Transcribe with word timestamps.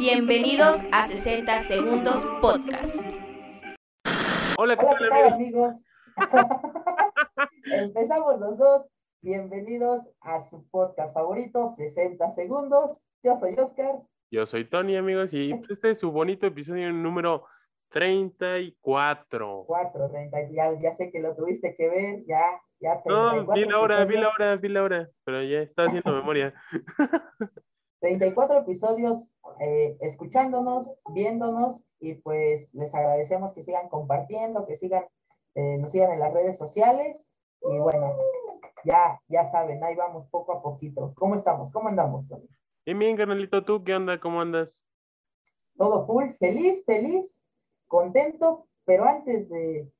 Bienvenidos 0.00 0.78
a 0.92 1.06
60 1.06 1.58
Segundos 1.58 2.24
Podcast. 2.40 3.04
Hola, 4.56 4.74
¿qué 4.78 4.86
Hola, 4.86 4.96
tal, 4.96 4.96
¿qué 4.96 5.08
tal 5.10 5.32
amigos? 5.34 5.74
Empezamos 7.70 8.40
los 8.40 8.56
dos. 8.56 8.86
Bienvenidos 9.20 10.10
a 10.22 10.40
su 10.40 10.66
podcast 10.70 11.12
favorito, 11.12 11.66
60 11.76 12.30
segundos. 12.30 13.04
Yo 13.22 13.36
soy 13.36 13.52
Oscar. 13.58 13.96
Yo 14.30 14.46
soy 14.46 14.64
Tony, 14.64 14.96
amigos, 14.96 15.34
y 15.34 15.52
pues, 15.52 15.72
este 15.72 15.90
es 15.90 15.98
su 15.98 16.10
bonito 16.10 16.46
episodio 16.46 16.90
número 16.94 17.44
34. 17.90 19.64
4, 19.66 20.10
30, 20.12 20.50
ya, 20.50 20.80
ya 20.80 20.92
sé 20.94 21.12
que 21.12 21.20
lo 21.20 21.36
tuviste 21.36 21.76
que 21.76 21.90
ver, 21.90 22.24
ya, 22.26 22.40
ya 22.80 23.02
No, 23.04 23.32
34 23.44 23.54
vi 23.54 23.66
la 23.66 23.78
hora, 23.78 24.04
vi 24.06 24.16
la 24.16 24.28
hora, 24.30 24.56
vi 24.56 24.68
la 24.70 24.82
hora, 24.82 25.10
pero 25.24 25.42
ya 25.42 25.58
está 25.58 25.84
haciendo 25.84 26.10
memoria. 26.14 26.54
34 28.00 28.60
episodios 28.60 29.32
eh, 29.60 29.96
escuchándonos, 30.00 30.98
viéndonos, 31.12 31.84
y 32.00 32.14
pues 32.14 32.74
les 32.74 32.94
agradecemos 32.94 33.52
que 33.52 33.62
sigan 33.62 33.88
compartiendo, 33.88 34.66
que 34.66 34.76
sigan, 34.76 35.04
eh, 35.54 35.76
nos 35.78 35.90
sigan 35.90 36.12
en 36.12 36.20
las 36.20 36.32
redes 36.32 36.56
sociales, 36.56 37.28
y 37.62 37.78
bueno, 37.78 38.16
ya, 38.84 39.20
ya 39.28 39.44
saben, 39.44 39.84
ahí 39.84 39.94
vamos 39.94 40.26
poco 40.30 40.52
a 40.52 40.62
poquito. 40.62 41.12
¿Cómo 41.14 41.34
estamos? 41.34 41.70
¿Cómo 41.70 41.88
andamos, 41.88 42.26
Tony? 42.26 42.48
Y 42.86 42.94
bien, 42.94 43.16
carnalito, 43.16 43.64
¿tú 43.64 43.84
qué 43.84 43.94
onda? 43.94 44.18
¿Cómo 44.18 44.40
andas? 44.40 44.86
Todo 45.76 46.06
full, 46.06 46.30
feliz, 46.30 46.84
feliz, 46.86 47.46
contento, 47.86 48.66
pero 48.86 49.04
antes 49.04 49.50
de, 49.50 49.92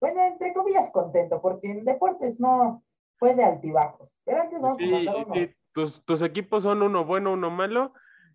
bueno, 0.00 0.22
entre 0.22 0.52
comillas 0.52 0.90
contento, 0.90 1.40
porque 1.40 1.70
en 1.70 1.84
deportes 1.84 2.38
no 2.40 2.82
fue 3.16 3.34
de 3.34 3.44
altibajos, 3.44 4.18
pero 4.24 4.42
antes 4.42 4.60
vamos 4.60 4.78
Sí, 4.78 4.84
a 4.84 4.90
mandar 4.90 5.16
unos, 5.26 5.59
tus, 5.72 6.04
tus 6.04 6.22
equipos 6.22 6.62
son 6.62 6.82
uno 6.82 7.04
bueno, 7.04 7.32
uno 7.32 7.50
malo, 7.50 7.92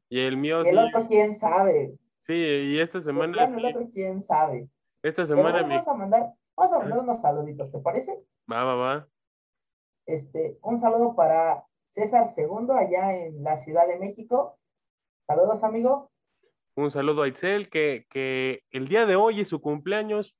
y 0.09 0.19
el 0.21 0.37
mío 0.37 0.61
el 0.61 0.65
sí, 0.67 0.77
otro 0.77 1.05
quién 1.05 1.33
sabe, 1.35 1.97
sí, 2.27 2.33
y 2.33 2.79
esta 2.79 3.01
semana, 3.01 3.45
el 3.45 3.65
otro 3.65 3.89
quién 3.93 4.21
sabe, 4.21 4.69
esta 5.03 5.25
semana 5.25 5.51
bueno, 5.51 5.67
mi... 5.67 5.73
vamos 5.75 5.87
a 5.87 5.93
mandar, 5.93 6.33
vamos 6.55 6.73
a 6.73 6.79
mandar 6.79 6.99
unos 6.99 7.21
saluditos, 7.21 7.71
¿te 7.71 7.79
parece? 7.79 8.23
Va, 8.51 8.63
va, 8.63 8.75
va. 8.75 9.07
Este, 10.05 10.57
un 10.61 10.77
saludo 10.77 11.15
para 11.15 11.65
César 11.87 12.27
Segundo 12.27 12.73
allá 12.73 13.17
en 13.17 13.43
la 13.43 13.57
Ciudad 13.57 13.87
de 13.87 13.97
México, 13.99 14.59
saludos 15.27 15.63
amigo, 15.63 16.11
Un 16.75 16.91
saludo 16.91 17.23
a 17.23 17.27
Itzel, 17.27 17.69
que, 17.69 18.05
que 18.09 18.61
el 18.71 18.87
día 18.87 19.05
de 19.05 19.15
hoy 19.15 19.41
es 19.41 19.49
su 19.49 19.61
cumpleaños. 19.61 20.35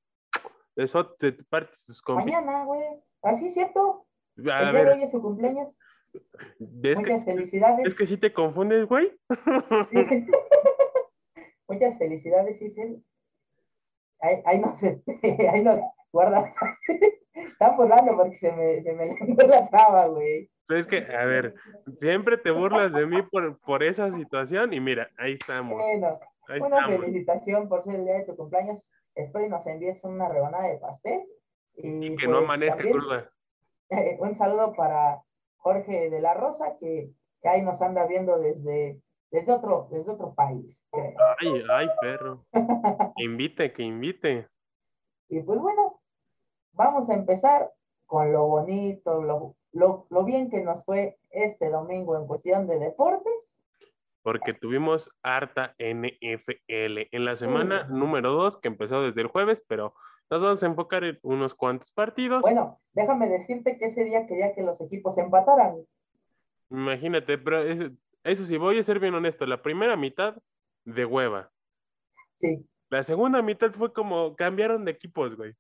Eso 0.76 1.08
te 1.16 1.32
parte 1.32 1.74
sus 1.74 2.02
mañana, 2.10 2.66
güey, 2.66 2.84
así 3.22 3.50
cierto, 3.50 4.06
A 4.52 4.64
el 4.64 4.72
día 4.72 4.84
de 4.84 4.92
hoy 4.92 5.04
es 5.04 5.12
su 5.12 5.22
cumpleaños, 5.22 5.70
es 6.16 6.96
que, 6.96 6.96
muchas 6.96 7.26
felicidades. 7.26 7.86
es 7.86 7.96
que 7.96 8.06
si 8.08 8.18
te 8.18 8.34
confundes, 8.34 8.88
güey. 8.88 9.12
Muchas 11.68 11.98
felicidades, 11.98 12.62
Isel. 12.62 13.04
Ahí, 14.20 14.42
ahí 14.46 14.60
nos, 14.60 14.82
este, 14.84 15.50
ahí 15.50 15.64
nos 15.64 15.80
guarda. 16.12 16.44
Están 17.34 17.78
burlando 17.78 18.16
porque 18.16 18.36
se 18.36 18.52
me, 18.52 18.82
se 18.82 18.94
me 18.94 19.48
la 19.48 19.70
traba, 19.70 20.08
güey. 20.08 20.50
Es 20.70 20.88
que, 20.88 20.98
a 20.98 21.26
ver, 21.26 21.54
siempre 22.00 22.38
te 22.38 22.50
burlas 22.50 22.92
de 22.92 23.06
mí 23.06 23.22
por, 23.22 23.60
por 23.60 23.84
esa 23.84 24.12
situación 24.16 24.74
y 24.74 24.80
mira, 24.80 25.10
ahí 25.18 25.34
estamos. 25.34 25.76
Bueno, 25.80 26.20
Ahí 26.48 26.60
una 26.60 26.78
estamos. 26.78 27.00
felicitación 27.00 27.70
por 27.70 27.82
ser 27.82 27.96
el 27.96 28.06
día 28.06 28.16
de 28.16 28.26
tu 28.26 28.36
cumpleaños. 28.36 28.92
Espero 29.16 29.46
y 29.46 29.50
nos 29.50 29.66
envíes 29.68 30.04
una 30.04 30.30
rebanada 30.30 30.68
de 30.68 30.78
pastel. 30.78 31.24
Y, 31.76 32.08
Y 32.08 32.16
que 32.16 32.28
no 32.28 32.38
pues, 32.38 32.46
amanezca 32.46 32.78
también, 32.78 32.98
cruda. 32.98 33.32
un 34.20 34.36
saludo 34.36 34.74
para 34.74 35.22
Jorge 35.66 36.12
de 36.12 36.22
la 36.22 36.36
Rosa, 36.36 36.78
que, 36.80 37.10
que 37.42 37.50
ahí 37.50 37.64
nos 37.64 37.82
anda 37.82 38.06
viendo 38.06 38.38
desde, 38.38 39.02
desde, 39.32 39.52
otro, 39.52 39.88
desde 39.90 40.12
otro 40.12 40.36
país. 40.36 40.88
creo. 40.92 41.16
Ay, 41.40 41.64
ay, 41.72 41.88
perro. 42.00 42.46
Que 43.18 43.24
invite, 43.24 43.74
que 43.74 43.82
invite. 43.82 44.48
Y 45.28 45.42
pues 45.42 45.60
bueno, 45.60 46.00
vamos 46.74 47.10
a 47.10 47.16
empezar 47.16 47.72
con 48.06 48.32
lo 48.32 48.46
bonito, 48.46 49.24
lo, 49.24 49.56
lo, 49.72 50.06
lo 50.12 50.24
bien 50.24 50.52
que 50.52 50.62
nos 50.62 50.86
fue 50.86 51.18
este 51.32 51.72
domingo 51.72 52.16
en 52.16 52.28
cuestión 52.28 52.68
de 52.68 52.78
deportes. 52.78 53.60
Porque 54.22 54.54
tuvimos 54.54 55.10
harta 55.24 55.76
NFL 55.80 57.08
en 57.12 57.26
la 57.26 57.36
semana 57.36 57.86
número 57.86 58.34
2, 58.34 58.58
que 58.58 58.68
empezó 58.68 59.02
desde 59.02 59.22
el 59.22 59.28
jueves, 59.28 59.64
pero 59.68 59.96
nos 60.30 60.44
vamos 60.44 60.64
a 60.64 60.66
enfocar 60.66 61.04
en 61.04 61.20
unos 61.24 61.54
cuantos 61.56 61.92
partidos. 61.92 62.42
Bueno, 62.42 62.80
déjame 62.94 63.30
decirte 63.30 63.78
que 63.78 63.86
ese 63.86 64.04
día 64.06 64.26
quería 64.26 64.54
que 64.54 64.64
los 64.64 64.82
equipos 64.82 65.18
empataran. 65.18 65.78
Imagínate, 66.70 67.38
pero 67.38 67.62
es- 67.64 67.92
eso 68.24 68.46
sí, 68.46 68.58
voy 68.58 68.80
a 68.80 68.84
ser 68.84 69.00
bien 69.00 69.14
honesto, 69.14 69.46
la 69.46 69.62
primera 69.62 69.96
mitad 69.96 70.36
de 70.84 71.06
hueva. 71.06 71.52
Sí, 72.36 72.68
La 72.90 73.04
segunda 73.04 73.42
mitad 73.42 73.72
fue 73.72 73.94
como 73.94 74.36
cambiaron 74.36 74.86
de 74.86 74.92
equipos, 74.92 75.36
güey. 75.36 75.54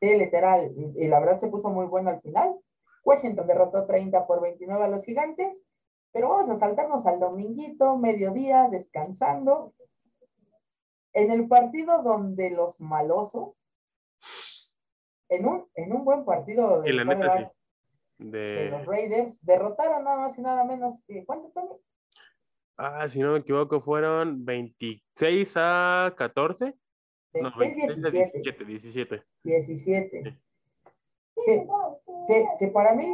sí, 0.00 0.16
literal. 0.18 0.72
Y, 0.76 1.04
y 1.04 1.08
la 1.08 1.20
verdad 1.20 1.38
se 1.38 1.48
puso 1.48 1.68
muy 1.70 1.86
bueno 1.86 2.10
al 2.10 2.20
final. 2.20 2.56
Washington 3.04 3.46
derrotó 3.46 3.86
30 3.86 4.26
por 4.26 4.40
29 4.42 4.84
a 4.84 4.88
los 4.88 5.04
gigantes. 5.04 5.64
Pero 6.12 6.30
vamos 6.30 6.48
a 6.50 6.56
saltarnos 6.56 7.06
al 7.06 7.20
dominguito, 7.20 7.96
mediodía, 7.98 8.68
descansando. 8.70 9.74
En 11.12 11.30
el 11.30 11.48
partido 11.48 12.02
donde 12.02 12.50
los 12.50 12.80
malosos, 12.80 13.54
en 15.28 15.46
un, 15.46 15.68
en 15.74 15.92
un 15.92 16.04
buen 16.04 16.24
partido 16.24 16.82
sí. 16.82 16.90
de 16.90 17.48
De, 18.18 18.70
los 18.70 18.86
Raiders, 18.86 19.44
derrotaron 19.44 20.04
nada 20.04 20.18
más 20.18 20.38
y 20.38 20.42
nada 20.42 20.64
menos 20.64 21.02
que, 21.06 21.24
¿cuánto, 21.24 21.50
Tony? 21.50 21.78
ah, 22.78 23.08
si 23.08 23.20
no 23.20 23.32
me 23.32 23.38
equivoco, 23.38 23.80
fueron 23.80 24.44
26 24.44 25.54
a 25.56 26.14
14. 26.16 26.74
No, 27.34 27.50
26, 27.56 28.02
26 28.02 28.04
a 28.06 28.10
17. 28.10 28.64
17, 28.64 28.64
17. 28.64 29.24
17. 29.44 30.40
Que, 31.44 31.66
que, 32.26 32.46
que 32.58 32.68
para 32.68 32.94
mí 32.94 33.06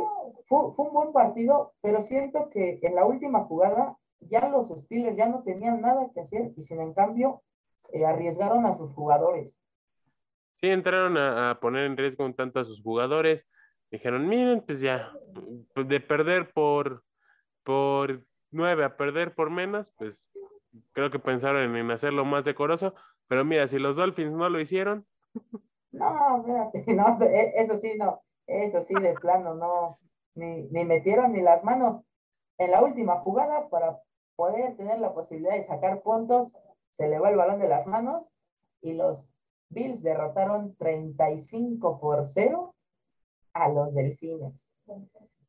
fue, 0.45 0.73
fue 0.73 0.87
un 0.87 0.95
buen 0.95 1.13
partido, 1.13 1.75
pero 1.81 2.01
siento 2.01 2.49
que 2.49 2.79
en 2.83 2.95
la 2.95 3.05
última 3.05 3.45
jugada 3.45 3.99
ya 4.21 4.49
los 4.49 4.69
Steelers 4.69 5.17
ya 5.17 5.29
no 5.29 5.43
tenían 5.43 5.81
nada 5.81 6.11
que 6.15 6.21
hacer 6.21 6.53
y 6.57 6.63
sin 6.63 6.81
en 6.81 6.95
cambio 6.95 7.43
eh, 7.93 8.05
arriesgaron 8.05 8.67
a 8.67 8.75
sus 8.75 8.93
jugadores. 8.95 9.61
Sí, 10.55 10.69
entraron 10.69 11.17
a, 11.17 11.51
a 11.51 11.61
poner 11.61 11.87
en 11.87 11.97
riesgo 11.97 12.25
un 12.25 12.35
tanto 12.35 12.61
a 12.61 12.65
sus 12.65 12.83
jugadores. 12.83 13.47
Dijeron, 13.91 14.29
miren, 14.29 14.63
pues 14.63 14.81
ya, 14.81 15.13
pues 15.75 15.89
de 15.89 16.01
perder 16.01 16.53
por, 16.53 17.05
por 17.65 18.27
9 18.51 18.85
a 18.85 18.97
perder 18.97 19.35
por 19.35 19.51
menos, 19.51 19.93
pues 19.99 20.31
creo 20.93 21.11
que 21.11 21.19
pensaron 21.19 21.77
en 21.77 21.91
hacerlo 21.91 22.25
más 22.25 22.45
decoroso. 22.45 22.95
Pero 23.29 23.45
mira, 23.45 23.67
si 23.69 23.79
los 23.79 23.97
Dolphins 23.97 24.33
no 24.33 24.49
lo 24.49 24.61
hicieron, 24.61 25.07
No, 25.95 26.39
espérate, 26.39 26.85
no, 26.95 27.23
e- 27.23 27.53
eso 27.57 27.77
sí, 27.77 27.95
no, 27.97 28.21
eso 28.47 28.83
sí, 28.83 28.95
de 28.95 29.15
plano, 29.15 29.55
no, 29.55 30.01
ni, 30.35 30.65
ni 30.71 30.85
metieron 30.85 31.33
ni 31.33 31.41
las 31.41 31.63
manos 31.65 32.03
en 32.59 32.73
la 32.73 32.83
última 32.83 33.21
jugada 33.21 33.69
para 33.69 34.01
poder 34.37 34.77
tener 34.77 34.99
la 34.99 35.15
posibilidad 35.15 35.55
de 35.55 35.63
sacar 35.63 36.03
puntos, 36.03 36.59
se 36.95 37.09
le 37.09 37.19
va 37.19 37.29
el 37.29 37.37
balón 37.37 37.59
de 37.59 37.69
las 37.69 37.89
manos 37.89 38.31
y 38.81 38.95
los 38.95 39.35
Bills 39.69 40.05
derrotaron 40.05 40.77
35 40.77 42.01
por 42.01 42.25
0 42.25 42.77
a 43.53 43.69
los 43.69 43.95
Delfines. 43.95 44.77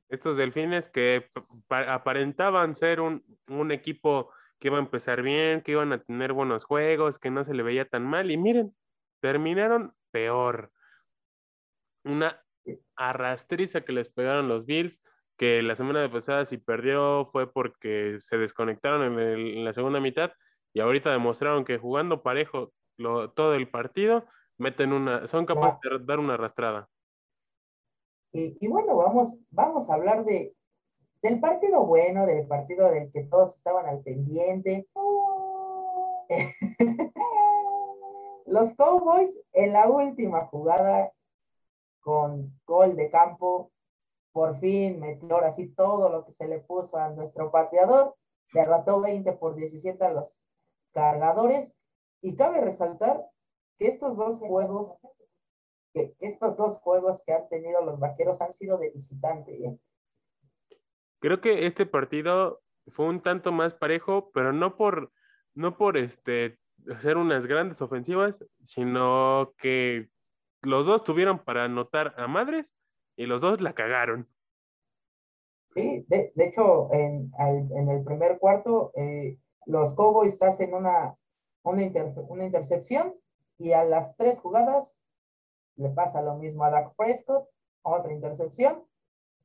estos 0.10 0.38
delfines 0.38 0.90
que 0.90 1.26
pa- 1.68 1.94
aparentaban 1.94 2.76
ser 2.76 3.00
un, 3.00 3.24
equipo 3.72 4.32
que 4.60 4.70
iba 4.70 4.78
a 4.78 4.82
empezar 4.82 5.22
bien, 5.22 5.62
que 5.62 5.74
iban 5.74 5.94
a 5.94 6.02
tener 6.04 6.34
buenos 6.34 6.64
juegos, 6.64 7.20
que 7.20 7.30
no 7.30 7.44
se 7.44 7.54
le 7.54 7.62
veía 7.62 7.88
tan 7.88 8.04
mal, 8.04 8.32
y 8.32 8.38
miren, 8.38 8.76
terminaron 9.20 9.94
peor. 10.12 10.72
Una 12.04 12.42
arrastriza 12.96 13.82
que 13.82 13.92
les 13.92 14.10
pegaron 14.10 14.48
los 14.48 14.66
Bills, 14.66 15.00
que 15.38 15.62
la 15.62 15.76
semana 15.76 16.12
pasada 16.12 16.46
si 16.46 16.58
perdió 16.58 17.30
fue 17.32 17.52
porque 17.52 18.18
se 18.22 18.38
desconectaron 18.38 19.20
en 19.20 19.64
la 19.64 19.74
segunda 19.74 20.00
mitad, 20.00 20.32
y 20.76 20.82
ahorita 20.82 21.10
demostraron 21.10 21.64
que 21.64 21.78
jugando 21.80 22.22
parejo 22.22 22.74
lo- 22.98 23.32
todo 23.32 23.56
el 23.56 23.70
partido, 23.70 24.26
meten 24.58 24.92
una, 24.92 25.26
son 25.26 25.46
capaces 25.46 25.80
de 25.90 26.06
dar 26.06 26.20
una 26.20 26.34
arrastrada. 26.34 26.90
Y, 28.34 28.58
y 28.60 28.68
bueno, 28.68 28.98
vamos, 28.98 29.40
vamos 29.52 29.90
a 29.90 29.94
hablar 29.94 30.26
de, 30.26 30.54
del 31.22 31.40
partido 31.40 31.86
bueno, 31.86 32.26
del 32.26 32.46
partido 32.46 32.92
del 32.92 33.10
que 33.14 33.24
todos 33.24 33.56
estaban 33.56 33.86
al 33.86 34.02
pendiente. 34.04 34.86
Los 38.46 38.76
Cowboys 38.76 39.42
en 39.54 39.72
la 39.74 39.88
última 39.90 40.46
jugada 40.48 41.12
con 42.02 42.60
gol 42.66 42.96
de 42.98 43.10
campo, 43.10 43.72
por 44.34 44.56
fin 44.56 45.00
metió 45.00 45.34
ahora 45.36 45.52
sí 45.52 45.70
todo 45.74 46.10
lo 46.10 46.26
que 46.26 46.34
se 46.34 46.48
le 46.50 46.60
puso 46.60 46.98
a 46.98 47.10
nuestro 47.10 47.50
pateador, 47.50 48.16
derrotó 48.54 49.00
20 49.02 49.32
por 49.34 49.56
17 49.56 50.04
a 50.04 50.12
los 50.12 50.45
cargadores 50.96 51.76
y 52.22 52.36
cabe 52.36 52.62
resaltar 52.62 53.22
que 53.78 53.88
estos 53.88 54.18
dos 54.18 54.40
juegos 54.40 54.98
que 55.94 56.16
estos 56.20 56.58
dos 56.58 56.80
juegos 56.80 57.22
que 57.26 57.34
han 57.34 57.48
tenido 57.50 57.84
los 57.84 58.00
vaqueros 58.00 58.42
han 58.42 58.54
sido 58.54 58.78
de 58.78 58.90
visitante. 58.90 59.54
¿eh? 59.54 59.78
Creo 61.20 61.40
que 61.40 61.68
este 61.68 61.86
partido 61.86 62.62
fue 62.88 63.06
un 63.06 63.22
tanto 63.22 63.52
más 63.52 63.74
parejo, 63.74 64.32
pero 64.34 64.52
no 64.52 64.76
por, 64.76 65.12
no 65.54 65.78
por 65.78 65.98
este, 65.98 66.60
hacer 66.94 67.18
unas 67.18 67.46
grandes 67.48 67.82
ofensivas, 67.82 68.44
sino 68.64 69.54
que 69.58 70.10
los 70.62 70.86
dos 70.86 71.04
tuvieron 71.04 71.40
para 71.40 71.66
anotar 71.66 72.14
a 72.18 72.28
madres 72.28 72.74
y 73.16 73.26
los 73.26 73.42
dos 73.42 73.62
la 73.62 73.74
cagaron. 73.74 74.28
Sí, 75.74 76.06
de, 76.08 76.32
hecho, 76.38 76.90
en, 76.94 77.32
el 77.90 78.04
primer 78.04 78.40
cuarto, 78.40 78.92
eh, 78.96 79.38
los 79.66 79.94
Cowboys 79.96 80.42
hacen 80.42 80.74
una, 80.74 81.16
una, 81.64 81.82
una 82.28 82.44
intercepción 82.44 83.16
y 83.58 83.72
a 83.72 83.84
las 83.84 84.16
tres 84.16 84.40
jugadas 84.40 85.02
le 85.76 85.90
pasa 85.90 86.22
lo 86.22 86.36
mismo 86.36 86.64
a 86.64 86.70
Dak 86.70 86.96
Prescott, 86.96 87.48
otra 87.82 88.14
intercepción, 88.14 88.84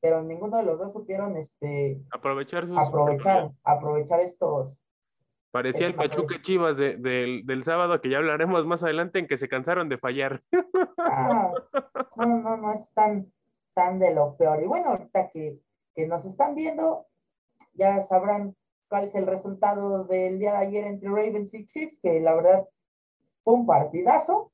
pero 0.00 0.22
ninguno 0.22 0.56
de 0.56 0.62
los 0.62 0.78
dos 0.78 0.93
supieron 0.93 1.37
este, 1.37 2.00
aprovechar, 2.11 2.67
aprovechar, 2.76 3.50
aprovechar 3.64 4.20
estos. 4.20 4.78
Parecía 5.50 5.88
el 5.88 5.96
Pachuca 5.96 6.40
Chivas 6.43 6.78
del 6.78 7.62
sábado, 7.64 8.00
que 8.00 8.08
ya 8.08 8.19
hablaremos 8.19 8.64
más 8.66 8.84
adelante, 8.84 9.19
en 9.19 9.26
que 9.26 9.37
se 9.37 9.49
cansaron 9.49 9.88
de 9.88 9.99
fallar. 9.99 10.43
Ah, 10.96 11.52
no, 12.16 12.26
no, 12.26 12.56
no 12.56 12.73
es 12.73 12.93
tan, 12.94 13.32
tan 13.75 13.99
de 13.99 14.14
lo 14.14 14.37
peor. 14.37 14.62
Y 14.62 14.66
bueno, 14.66 14.90
ahorita 14.90 15.28
que, 15.28 15.58
que 15.93 16.06
nos 16.06 16.25
están 16.25 16.55
viendo, 16.55 17.06
ya 17.75 18.00
sabrán 18.00 18.55
cuál 18.90 19.04
es 19.04 19.14
el 19.14 19.26
resultado 19.26 20.04
del 20.04 20.40
día 20.40 20.52
de 20.52 20.66
ayer 20.66 20.84
entre 20.84 21.08
Ravens 21.08 21.54
y 21.54 21.64
Chiefs, 21.64 21.98
que 22.02 22.20
la 22.20 22.34
verdad 22.34 22.69
fue 23.42 23.54
un 23.54 23.64
partidazo. 23.64 24.52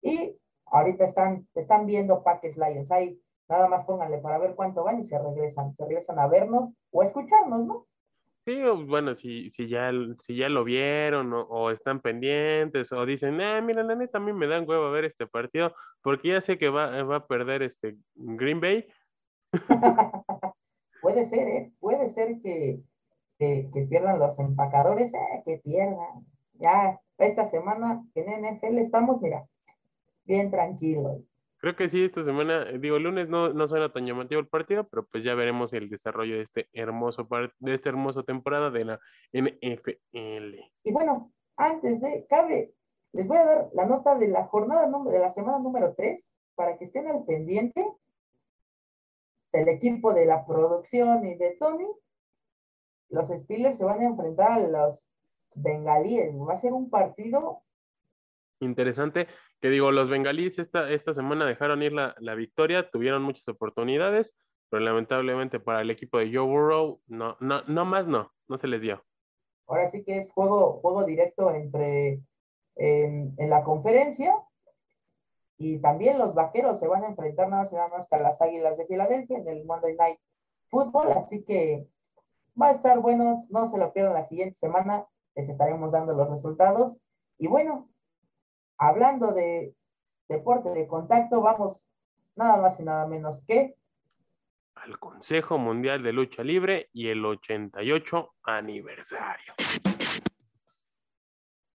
Y 0.00 0.38
ahorita 0.66 1.04
están, 1.04 1.46
están 1.56 1.86
viendo 1.86 2.22
Packers 2.22 2.56
Lions. 2.56 2.90
Ahí 2.92 3.20
nada 3.48 3.68
más 3.68 3.84
pónganle 3.84 4.18
para 4.18 4.38
ver 4.38 4.54
cuánto 4.54 4.84
van 4.84 5.00
y 5.00 5.04
se 5.04 5.18
regresan, 5.18 5.74
se 5.74 5.84
regresan 5.84 6.20
a 6.20 6.28
vernos 6.28 6.70
o 6.92 7.02
a 7.02 7.04
escucharnos, 7.04 7.66
¿no? 7.66 7.86
Sí, 8.44 8.62
bueno, 8.86 9.16
si, 9.16 9.50
si, 9.50 9.68
ya, 9.68 9.90
si 10.20 10.36
ya 10.36 10.48
lo 10.48 10.62
vieron 10.62 11.32
o, 11.34 11.72
están 11.72 12.00
pendientes 12.00 12.92
o 12.92 13.04
dicen, 13.04 13.40
ah, 13.40 13.60
mira, 13.60 13.82
la 13.82 13.96
neta, 13.96 14.18
a 14.18 14.20
mí 14.20 14.32
me 14.32 14.46
dan 14.46 14.68
huevo 14.68 14.84
a 14.84 14.92
ver 14.92 15.04
este 15.04 15.26
partido 15.26 15.74
porque 16.00 16.28
ya 16.28 16.40
sé 16.40 16.56
que 16.56 16.68
va, 16.68 17.02
va 17.02 17.16
a 17.16 17.26
perder 17.26 17.64
este 17.64 17.96
Green 18.14 18.60
Bay. 18.60 18.86
puede 21.02 21.24
ser, 21.24 21.48
¿eh? 21.48 21.72
Puede 21.80 22.08
ser 22.08 22.40
que, 22.40 22.80
que, 23.38 23.68
que 23.72 23.82
pierdan 23.82 24.18
los 24.18 24.38
empacadores, 24.38 25.14
eh, 25.14 25.42
que 25.44 25.58
pierdan. 25.58 26.26
Ya, 26.54 27.00
esta 27.18 27.44
semana 27.44 28.04
en 28.14 28.26
NFL 28.42 28.78
estamos, 28.78 29.20
mira, 29.20 29.46
bien 30.24 30.50
tranquilo. 30.50 31.22
Creo 31.58 31.74
que 31.74 31.88
sí, 31.88 32.04
esta 32.04 32.22
semana, 32.22 32.68
eh, 32.70 32.78
digo, 32.78 32.98
lunes 32.98 33.28
no, 33.28 33.52
no 33.52 33.66
suena 33.66 33.92
tan 33.92 34.06
llamativo 34.06 34.40
el 34.40 34.48
partido, 34.48 34.86
pero 34.88 35.06
pues 35.06 35.24
ya 35.24 35.34
veremos 35.34 35.72
el 35.72 35.88
desarrollo 35.88 36.36
de 36.36 36.42
este 36.42 36.68
hermoso 36.72 37.26
de 37.60 37.74
esta 37.74 37.88
hermosa 37.88 38.22
temporada 38.22 38.70
de 38.70 38.84
la 38.84 39.00
NFL. 39.32 40.60
Y 40.84 40.92
bueno, 40.92 41.32
antes 41.56 42.02
de, 42.02 42.26
cabe, 42.28 42.74
les 43.12 43.26
voy 43.26 43.38
a 43.38 43.46
dar 43.46 43.68
la 43.72 43.86
nota 43.86 44.16
de 44.16 44.28
la 44.28 44.44
jornada 44.44 44.86
de 44.86 45.18
la 45.18 45.30
semana 45.30 45.58
número 45.58 45.94
3 45.94 46.32
para 46.54 46.76
que 46.76 46.84
estén 46.84 47.08
al 47.08 47.24
pendiente 47.24 47.84
del 49.52 49.68
equipo 49.68 50.12
de 50.12 50.26
la 50.26 50.44
producción 50.44 51.24
y 51.24 51.34
de 51.34 51.56
Tony. 51.58 51.86
Los 53.08 53.28
Steelers 53.28 53.78
se 53.78 53.84
van 53.84 54.00
a 54.00 54.06
enfrentar 54.06 54.52
a 54.52 54.68
los 54.68 55.10
bengalíes. 55.54 56.34
Va 56.36 56.52
a 56.52 56.56
ser 56.56 56.72
un 56.72 56.90
partido 56.90 57.62
interesante, 58.60 59.26
que 59.60 59.68
digo, 59.68 59.92
los 59.92 60.08
bengalíes 60.08 60.58
esta, 60.58 60.90
esta 60.90 61.12
semana 61.12 61.46
dejaron 61.46 61.82
ir 61.82 61.92
la, 61.92 62.34
victoria, 62.34 62.90
tuvieron 62.90 63.22
muchas 63.22 63.48
oportunidades, 63.48 64.34
pero 64.70 64.82
lamentablemente 64.82 65.60
para 65.60 65.82
el 65.82 65.90
equipo 65.90 66.18
de 66.18 66.32
Joe 66.32 66.46
Burrow, 66.46 67.00
no, 67.06 67.36
no, 67.40 67.62
no 67.62 67.84
más 67.84 68.06
no, 68.06 68.32
no 68.48 68.58
se 68.58 68.66
les 68.66 68.82
dio. 68.82 69.04
Ahora 69.66 69.88
sí 69.88 70.04
que 70.04 70.18
es 70.18 70.30
juego, 70.30 70.80
juego 70.80 71.04
directo 71.04 71.50
entre 71.50 72.20
en, 72.76 73.34
la 73.38 73.64
conferencia 73.64 74.34
y 75.58 75.78
también 75.78 76.18
los 76.18 76.34
vaqueros 76.34 76.78
se 76.78 76.88
van 76.88 77.04
a 77.04 77.08
enfrentar 77.08 77.48
nada 77.48 77.64
más 77.88 78.08
que 78.08 78.16
a 78.16 78.20
las 78.20 78.40
águilas 78.40 78.76
de 78.76 78.86
Filadelfia 78.86 79.38
en 79.38 79.48
el 79.48 79.64
Monday 79.64 79.96
Night 79.96 80.18
Football, 80.66 81.12
así 81.12 81.44
que 81.44 81.88
va 82.60 82.68
a 82.68 82.72
estar 82.72 82.98
bueno, 83.00 83.36
no 83.50 83.66
se 83.66 83.78
lo 83.78 83.92
pierdan 83.92 84.14
la 84.14 84.24
siguiente 84.24 84.54
semana, 84.54 85.06
les 85.34 85.48
estaremos 85.48 85.92
dando 85.92 86.14
los 86.14 86.28
resultados. 86.30 86.98
Y 87.38 87.46
bueno, 87.46 87.88
hablando 88.78 89.32
de 89.32 89.74
deporte 90.28 90.70
de 90.70 90.86
contacto, 90.86 91.40
vamos 91.40 91.90
nada 92.34 92.56
más 92.56 92.80
y 92.80 92.84
nada 92.84 93.06
menos 93.06 93.44
que 93.46 93.76
al 94.76 94.98
Consejo 94.98 95.58
Mundial 95.58 96.02
de 96.02 96.12
Lucha 96.12 96.44
Libre 96.44 96.90
y 96.92 97.08
el 97.08 97.24
88 97.24 98.34
aniversario. 98.44 99.54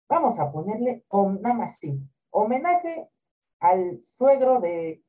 Vamos 0.08 0.38
a 0.40 0.50
ponerle 0.50 1.04
nada 1.40 1.54
más 1.54 1.78
sí, 1.78 2.00
homenaje 2.31 3.08
al 3.60 4.02
suegro 4.02 4.60
de 4.60 5.02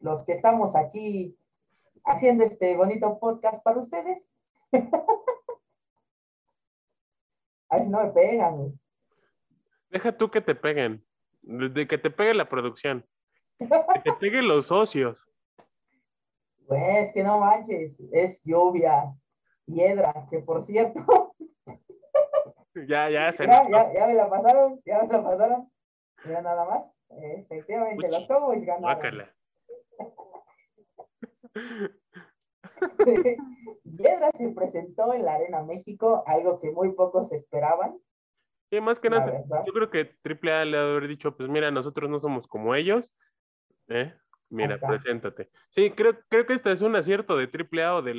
los 0.00 0.24
que 0.24 0.32
estamos 0.32 0.74
aquí 0.74 1.36
haciendo 2.04 2.44
este 2.44 2.76
bonito 2.76 3.18
podcast 3.18 3.62
para 3.62 3.80
ustedes. 3.80 4.37
A 4.72 4.80
ver 7.76 7.84
si 7.84 7.90
no 7.90 8.04
me 8.04 8.10
pegan. 8.10 8.78
Deja 9.90 10.16
tú 10.16 10.30
que 10.30 10.40
te 10.40 10.54
peguen. 10.54 11.04
De 11.42 11.86
que 11.86 11.98
te 11.98 12.10
pegue 12.10 12.32
la 12.34 12.48
producción. 12.48 13.06
Que 13.58 14.00
te 14.04 14.12
peguen 14.20 14.48
los 14.48 14.66
socios. 14.66 15.26
Pues 16.66 17.12
que 17.12 17.24
no 17.24 17.40
manches, 17.40 18.00
es 18.12 18.42
lluvia, 18.44 19.12
piedra, 19.64 20.26
que 20.30 20.40
por 20.40 20.62
cierto. 20.62 21.34
ya, 22.86 23.08
ya, 23.08 23.32
se 23.32 23.46
ya, 23.46 23.66
ya, 23.94 24.06
me 24.06 24.14
la 24.14 24.28
pasaron, 24.28 24.78
ya 24.84 25.02
me 25.02 25.08
la 25.08 25.24
pasaron. 25.24 25.72
Mira 26.24 26.42
nada 26.42 26.66
más. 26.66 26.92
Efectivamente, 27.08 28.10
los 28.10 28.26
Cowboys 28.26 28.66
ganaron. 28.66 29.30
Piedra 33.98 34.30
se 34.32 34.48
presentó 34.50 35.12
en 35.12 35.24
la 35.24 35.34
Arena 35.34 35.62
México, 35.62 36.22
algo 36.26 36.60
que 36.60 36.70
muy 36.70 36.92
pocos 36.92 37.32
esperaban. 37.32 37.98
Sí, 38.70 38.80
más 38.80 39.00
que 39.00 39.10
nada, 39.10 39.42
yo 39.66 39.72
creo 39.72 39.90
que 39.90 40.14
AAA 40.22 40.64
le 40.66 40.76
ha 40.76 40.82
de 40.82 40.90
haber 40.90 41.08
dicho, 41.08 41.36
pues 41.36 41.48
mira, 41.48 41.70
nosotros 41.70 42.08
no 42.08 42.18
somos 42.18 42.46
como 42.46 42.74
ellos, 42.74 43.14
¿eh? 43.88 44.14
Mira, 44.50 44.78
preséntate. 44.78 45.50
Sí, 45.70 45.90
creo, 45.90 46.18
creo 46.28 46.46
que 46.46 46.52
este 46.54 46.72
es 46.72 46.80
un 46.80 46.94
acierto 46.94 47.36
de 47.36 47.50
AAA 47.50 47.96
o 47.96 48.02
de, 48.02 48.14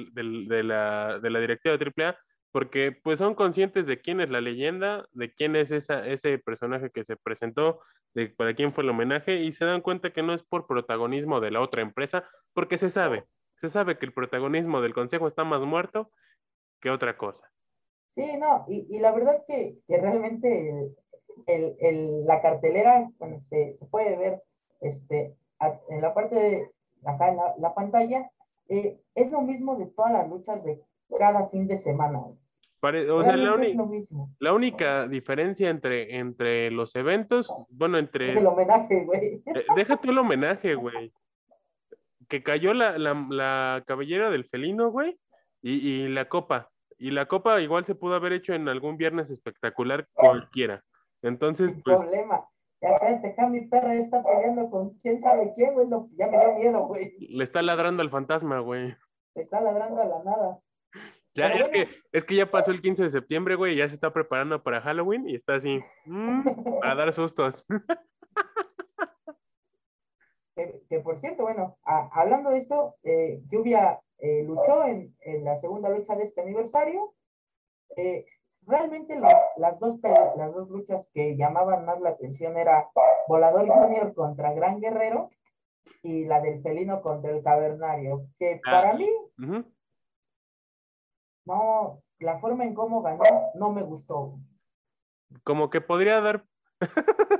la, 0.63 1.19
de 1.19 1.29
la 1.29 1.39
directiva 1.39 1.77
de 1.77 1.93
AAA, 1.95 2.17
porque 2.51 2.99
pues 3.03 3.19
son 3.19 3.35
conscientes 3.35 3.87
de 3.87 3.99
quién 4.01 4.21
es 4.21 4.29
la 4.29 4.41
leyenda, 4.41 5.07
de 5.11 5.31
quién 5.33 5.55
es 5.55 5.71
esa, 5.71 6.05
ese 6.07 6.39
personaje 6.39 6.89
que 6.91 7.03
se 7.03 7.15
presentó, 7.15 7.81
de 8.13 8.27
para 8.29 8.53
quién 8.53 8.73
fue 8.73 8.83
el 8.83 8.89
homenaje, 8.89 9.37
y 9.37 9.53
se 9.53 9.65
dan 9.65 9.81
cuenta 9.81 10.11
que 10.11 10.23
no 10.23 10.33
es 10.33 10.43
por 10.43 10.67
protagonismo 10.67 11.39
de 11.39 11.51
la 11.51 11.61
otra 11.61 11.81
empresa, 11.81 12.27
porque 12.53 12.77
se 12.77 12.89
sabe, 12.89 13.25
se 13.59 13.69
sabe 13.69 13.97
que 13.97 14.05
el 14.05 14.13
protagonismo 14.13 14.81
del 14.81 14.93
consejo 14.93 15.27
está 15.27 15.43
más 15.43 15.63
muerto 15.63 16.11
que 16.81 16.89
otra 16.89 17.17
cosa. 17.17 17.49
Sí, 18.07 18.37
no, 18.37 18.65
y, 18.67 18.87
y 18.89 18.99
la 18.99 19.11
verdad 19.11 19.43
que, 19.47 19.77
que 19.87 19.97
realmente 19.99 20.91
el, 21.47 21.75
el, 21.79 22.25
la 22.25 22.41
cartelera, 22.41 23.09
bueno, 23.19 23.39
se, 23.41 23.77
se, 23.77 23.85
puede 23.85 24.17
ver 24.17 24.41
este, 24.81 25.35
en 25.89 26.01
la 26.01 26.13
parte 26.13 26.35
de 26.35 26.71
acá 27.05 27.29
en 27.29 27.37
la, 27.61 27.73
pantalla, 27.73 28.29
eh, 28.67 28.99
es 29.15 29.31
lo 29.31 29.41
mismo 29.41 29.75
de 29.75 29.87
todas 29.87 30.11
las 30.11 30.29
luchas 30.29 30.63
de 30.63 30.81
cada 31.17 31.47
fin 31.47 31.67
de 31.67 31.77
semana. 31.77 32.19
o 32.19 33.23
sea, 33.23 33.35
la, 33.37 33.55
la, 34.39 34.53
única 34.53 35.07
diferencia 35.07 35.69
entre, 35.69 36.17
entre 36.17 36.71
los 36.71 36.95
eventos, 36.95 37.53
bueno, 37.69 37.97
entre... 37.97 38.27
Es 38.27 38.35
el 38.35 38.47
homenaje, 38.47 39.05
güey. 39.05 39.41
Eh, 39.45 39.65
déjate 39.75 40.09
el 40.09 40.17
homenaje, 40.17 40.75
güey. 40.75 41.11
Que 42.29 42.43
cayó 42.43 42.73
la, 42.73 42.97
la, 42.97 43.13
la 43.29 43.83
cabellera 43.85 44.29
del 44.29 44.45
felino, 44.45 44.89
güey, 44.91 45.19
y, 45.61 45.73
y 45.73 46.07
la 46.07 46.29
copa 46.29 46.69
y 46.99 47.11
la 47.11 47.27
copa 47.27 47.61
igual 47.61 47.85
se 47.85 47.95
pudo 47.95 48.15
haber 48.15 48.33
hecho 48.33 48.53
en 48.53 48.67
algún 48.67 48.97
viernes 48.97 49.31
espectacular 49.31 50.07
cualquiera. 50.13 50.83
Entonces, 51.21 51.71
pues. 51.83 51.97
problema. 51.97 52.45
Ya 52.81 52.95
acá 52.95 53.49
mi 53.49 53.67
perra 53.67 53.93
está 53.93 54.23
peleando 54.23 54.69
con 54.69 54.97
quién 54.99 55.19
sabe 55.19 55.51
quién, 55.55 55.73
güey. 55.73 55.87
ya 56.17 56.27
me 56.27 56.37
dio 56.37 56.55
miedo, 56.55 56.87
güey. 56.87 57.13
Le 57.19 57.43
está 57.43 57.61
ladrando 57.61 58.01
al 58.01 58.09
fantasma, 58.09 58.59
güey. 58.59 58.95
Le 59.35 59.41
está 59.41 59.59
ladrando 59.59 60.01
a 60.01 60.05
la 60.05 60.23
nada. 60.23 60.59
Ya, 61.35 61.47
es, 61.47 61.69
que, 61.69 61.87
es 62.11 62.25
que 62.25 62.35
ya 62.35 62.49
pasó 62.49 62.71
el 62.71 62.81
15 62.81 63.03
de 63.03 63.11
septiembre, 63.11 63.55
güey, 63.55 63.75
ya 63.75 63.87
se 63.87 63.95
está 63.95 64.11
preparando 64.11 64.61
para 64.61 64.81
Halloween 64.81 65.29
y 65.29 65.35
está 65.35 65.55
así, 65.55 65.79
mmm, 66.05 66.41
a 66.81 66.95
dar 66.95 67.13
sustos. 67.13 67.65
que, 70.89 70.99
por 70.99 71.17
cierto, 71.17 71.43
bueno, 71.43 71.77
hablando 71.83 72.49
de 72.51 72.57
esto, 72.57 72.95
eh, 73.03 73.41
Lluvia 73.47 74.01
eh, 74.17 74.43
luchó 74.43 74.85
en, 74.85 75.15
en, 75.21 75.43
la 75.43 75.55
segunda 75.55 75.89
lucha 75.89 76.15
de 76.15 76.23
este 76.23 76.41
aniversario. 76.41 77.13
Eh, 77.95 78.25
realmente 78.65 79.19
las, 79.57 79.79
dos, 79.79 79.99
las 80.01 80.53
dos 80.53 80.69
luchas 80.69 81.09
que 81.13 81.35
llamaban 81.35 81.85
más 81.85 81.99
la 82.01 82.11
atención 82.11 82.57
era 82.57 82.89
Volador 83.27 83.67
Junior 83.67 84.13
contra 84.13 84.53
Gran 84.53 84.79
Guerrero 84.79 85.29
y 86.03 86.25
la 86.25 86.39
del 86.41 86.61
felino 86.61 87.01
contra 87.01 87.31
el 87.31 87.43
cavernario, 87.43 88.27
que 88.37 88.61
ah, 88.65 88.71
para 88.71 88.93
mí 88.93 89.09
no, 91.45 92.01
la 92.19 92.37
forma 92.37 92.63
en 92.63 92.73
cómo 92.73 93.01
ganó 93.01 93.23
no 93.55 93.71
me 93.71 93.81
gustó. 93.81 94.37
Como 95.43 95.69
que 95.69 95.81
podría 95.81 96.21
dar, 96.21 96.45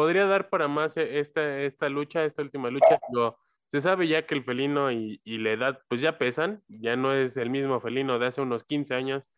podría 0.00 0.24
dar 0.24 0.48
para 0.48 0.66
más 0.66 0.96
e, 0.96 1.18
esta, 1.18 1.60
esta 1.60 1.90
lucha, 1.90 2.24
esta 2.24 2.40
última 2.40 2.70
lucha, 2.70 2.98
pero 3.06 3.36
se 3.66 3.82
sabe 3.82 4.08
ya 4.08 4.26
que 4.26 4.34
el 4.34 4.44
felino 4.44 4.90
y, 4.90 5.20
y 5.24 5.36
la 5.36 5.52
edad 5.52 5.82
pues 5.88 6.00
ya 6.00 6.16
pesan, 6.16 6.62
ya 6.68 6.96
no 6.96 7.12
es 7.12 7.36
el 7.36 7.50
mismo 7.50 7.80
felino 7.80 8.18
de 8.18 8.28
hace 8.28 8.40
unos 8.40 8.64
15 8.64 8.94
años 8.94 9.30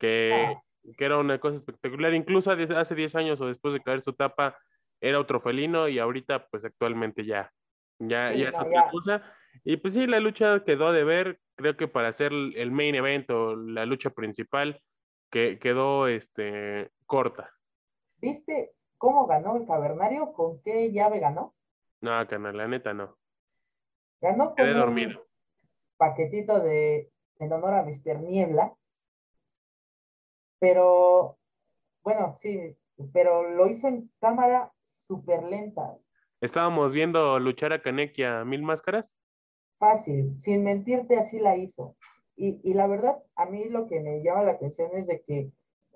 que, 0.00 0.56
que 0.96 1.04
era 1.04 1.18
una 1.18 1.38
cosa 1.38 1.58
espectacular, 1.58 2.14
incluso 2.14 2.50
hace 2.50 2.94
10 2.96 3.14
años 3.14 3.40
o 3.40 3.46
después 3.46 3.74
de 3.74 3.80
caer 3.80 4.02
su 4.02 4.12
tapa 4.12 4.58
era 5.00 5.20
otro 5.20 5.38
felino 5.38 5.86
y 5.86 6.00
ahorita 6.00 6.48
pues 6.48 6.64
actualmente 6.64 7.24
ya, 7.24 7.52
ya, 8.00 8.32
Sí, 8.32 8.40
ya 8.40 8.48
es 8.48 8.58
otra 8.58 8.90
cosa. 8.90 9.22
Y 9.62 9.76
pues 9.76 9.94
sí, 9.94 10.08
la 10.08 10.18
lucha 10.18 10.64
quedó 10.64 10.90
de 10.90 11.04
ver, 11.04 11.38
creo 11.54 11.76
que 11.76 11.86
para 11.86 12.08
hacer 12.08 12.32
el 12.32 12.72
main 12.72 12.96
event 12.96 13.30
o 13.30 13.54
la 13.54 13.86
lucha 13.86 14.10
principal, 14.10 14.82
que 15.30 15.60
quedó 15.60 16.08
este, 16.08 16.90
corta. 17.06 17.52
¿Viste 18.20 18.72
cómo 18.98 19.26
ganó 19.26 19.56
el 19.56 19.66
cavernario? 19.66 20.32
¿Con 20.32 20.60
qué 20.62 20.90
llave 20.92 21.20
ganó? 21.20 21.54
No, 22.00 22.26
canal, 22.26 22.56
la 22.56 22.66
neta 22.66 22.92
no. 22.92 23.16
Ganó 24.20 24.54
con 24.54 24.56
Quedé 24.56 24.74
un 24.74 24.78
dormido. 24.80 25.26
paquetito 25.96 26.60
de 26.60 27.10
en 27.40 27.52
honor 27.52 27.74
a 27.74 27.82
Mr. 27.84 28.20
Niebla. 28.20 28.74
Pero, 30.58 31.38
bueno, 32.02 32.34
sí, 32.34 32.76
pero 33.12 33.48
lo 33.50 33.66
hizo 33.68 33.88
en 33.88 34.10
cámara 34.20 34.72
súper 34.82 35.44
lenta, 35.44 35.96
Estábamos 36.40 36.92
viendo 36.92 37.38
luchar 37.38 37.72
a 37.72 37.80
Kaneki 37.82 38.24
a 38.24 38.44
mil 38.44 38.62
máscaras. 38.62 39.16
fácil, 39.78 40.38
sin 40.38 40.64
mentirte, 40.64 41.18
así 41.18 41.40
la 41.40 41.56
hizo. 41.56 41.96
Y, 42.36 42.60
y 42.62 42.74
la 42.74 42.86
verdad, 42.86 43.22
a 43.34 43.46
mí 43.46 43.68
lo 43.68 43.86
que 43.86 44.00
me 44.00 44.22
llama 44.22 44.44
la 44.44 44.52
atención 44.52 44.90
es 44.94 45.06
de 45.08 45.22
que 45.22 45.50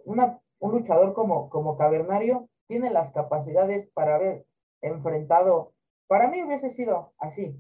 una, 0.05 0.41
un 0.59 0.73
luchador 0.73 1.15
como, 1.15 1.49
como 1.49 1.77
Cavernario 1.77 2.49
tiene 2.73 2.89
las 2.91 3.13
capacidades 3.13 3.87
para 3.93 4.15
haber 4.15 4.47
enfrentado, 4.81 5.75
para 6.07 6.29
mí 6.29 6.43
hubiese 6.43 6.71
sido 6.71 7.13
así, 7.19 7.55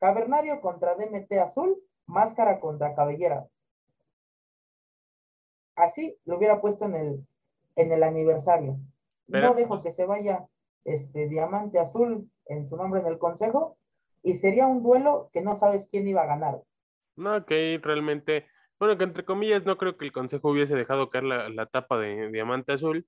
Cavernario 0.00 0.62
contra 0.62 0.94
DMT 0.94 1.30
Azul, 1.34 1.76
Máscara 2.06 2.60
contra 2.60 2.94
Cabellera. 2.94 3.46
Así 5.76 6.16
lo 6.24 6.38
hubiera 6.38 6.62
puesto 6.62 6.86
en 6.86 6.94
el, 6.94 7.26
en 7.76 7.92
el 7.92 8.02
aniversario. 8.02 8.78
Pero- 9.30 9.48
no 9.48 9.54
dejo 9.54 9.82
que 9.82 9.90
se 9.90 10.06
vaya 10.06 10.46
este 10.84 11.28
Diamante 11.28 11.78
Azul 11.78 12.30
en 12.46 12.66
su 12.66 12.78
nombre 12.78 13.02
en 13.02 13.06
el 13.06 13.18
consejo 13.18 13.76
y 14.22 14.32
sería 14.32 14.66
un 14.66 14.82
duelo 14.82 15.28
que 15.30 15.42
no 15.42 15.54
sabes 15.56 15.88
quién 15.90 16.08
iba 16.08 16.22
a 16.22 16.26
ganar. 16.26 16.62
No, 17.16 17.44
que 17.44 17.78
realmente, 17.82 18.46
bueno, 18.78 18.96
que 18.96 19.04
entre 19.04 19.26
comillas 19.26 19.66
no 19.66 19.76
creo 19.76 19.98
que 19.98 20.06
el 20.06 20.12
consejo 20.12 20.48
hubiese 20.52 20.74
dejado 20.74 21.10
caer 21.10 21.24
la, 21.24 21.50
la 21.50 21.66
tapa 21.66 21.98
de 21.98 22.30
Diamante 22.30 22.72
Azul, 22.72 23.06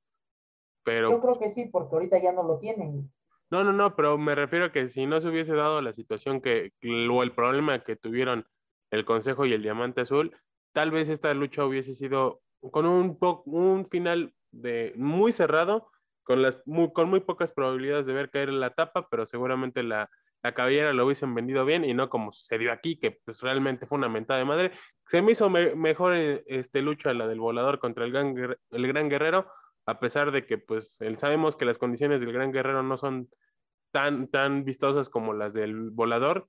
pero 0.86 1.10
Yo 1.10 1.20
creo 1.20 1.38
que 1.38 1.50
sí, 1.50 1.66
porque 1.70 1.94
ahorita 1.96 2.18
ya 2.22 2.32
no 2.32 2.44
lo 2.44 2.58
tienen. 2.58 3.10
No, 3.50 3.62
no, 3.64 3.72
no, 3.72 3.94
pero 3.94 4.16
me 4.18 4.34
refiero 4.34 4.66
a 4.66 4.72
que 4.72 4.88
si 4.88 5.04
no 5.06 5.20
se 5.20 5.28
hubiese 5.28 5.54
dado 5.54 5.80
la 5.82 5.92
situación 5.92 6.40
que, 6.40 6.72
o 7.10 7.22
el 7.22 7.32
problema 7.32 7.82
que 7.84 7.96
tuvieron 7.96 8.46
el 8.90 9.04
Consejo 9.04 9.44
y 9.46 9.52
el 9.52 9.62
Diamante 9.62 10.00
Azul, 10.00 10.34
tal 10.72 10.90
vez 10.90 11.08
esta 11.08 11.34
lucha 11.34 11.64
hubiese 11.64 11.94
sido 11.94 12.40
con 12.72 12.86
un, 12.86 13.18
po- 13.18 13.42
un 13.46 13.88
final 13.88 14.32
de 14.50 14.92
muy 14.96 15.32
cerrado, 15.32 15.88
con, 16.22 16.42
las, 16.42 16.60
muy, 16.66 16.92
con 16.92 17.08
muy 17.10 17.20
pocas 17.20 17.52
probabilidades 17.52 18.06
de 18.06 18.14
ver 18.14 18.30
caer 18.30 18.48
la 18.52 18.70
tapa, 18.70 19.08
pero 19.08 19.26
seguramente 19.26 19.82
la, 19.82 20.10
la 20.42 20.54
cabellera 20.54 20.92
lo 20.92 21.04
hubiesen 21.04 21.34
vendido 21.34 21.64
bien 21.64 21.84
y 21.84 21.94
no 21.94 22.08
como 22.08 22.32
sucedió 22.32 22.72
aquí, 22.72 22.98
que 22.98 23.12
pues 23.24 23.40
realmente 23.42 23.86
fue 23.86 23.98
una 23.98 24.08
mentada 24.08 24.38
de 24.40 24.44
madre. 24.44 24.72
Se 25.08 25.22
me 25.22 25.32
hizo 25.32 25.48
me- 25.50 25.74
mejor 25.76 26.14
eh, 26.16 26.42
este 26.46 26.82
lucha 26.82 27.12
la 27.14 27.28
del 27.28 27.38
volador 27.40 27.78
contra 27.78 28.04
el 28.04 28.12
gran, 28.12 28.34
el 28.70 28.86
gran 28.88 29.08
guerrero, 29.08 29.46
a 29.86 29.98
pesar 30.00 30.32
de 30.32 30.46
que 30.46 30.58
pues 30.58 30.96
el- 31.00 31.18
sabemos 31.18 31.56
que 31.56 31.64
las 31.64 31.78
condiciones 31.78 32.20
del 32.20 32.32
gran 32.32 32.52
guerrero 32.52 32.82
no 32.82 32.98
son 32.98 33.28
tan, 33.92 34.28
tan 34.28 34.64
vistosas 34.64 35.08
como 35.08 35.32
las 35.32 35.54
del 35.54 35.90
volador, 35.90 36.48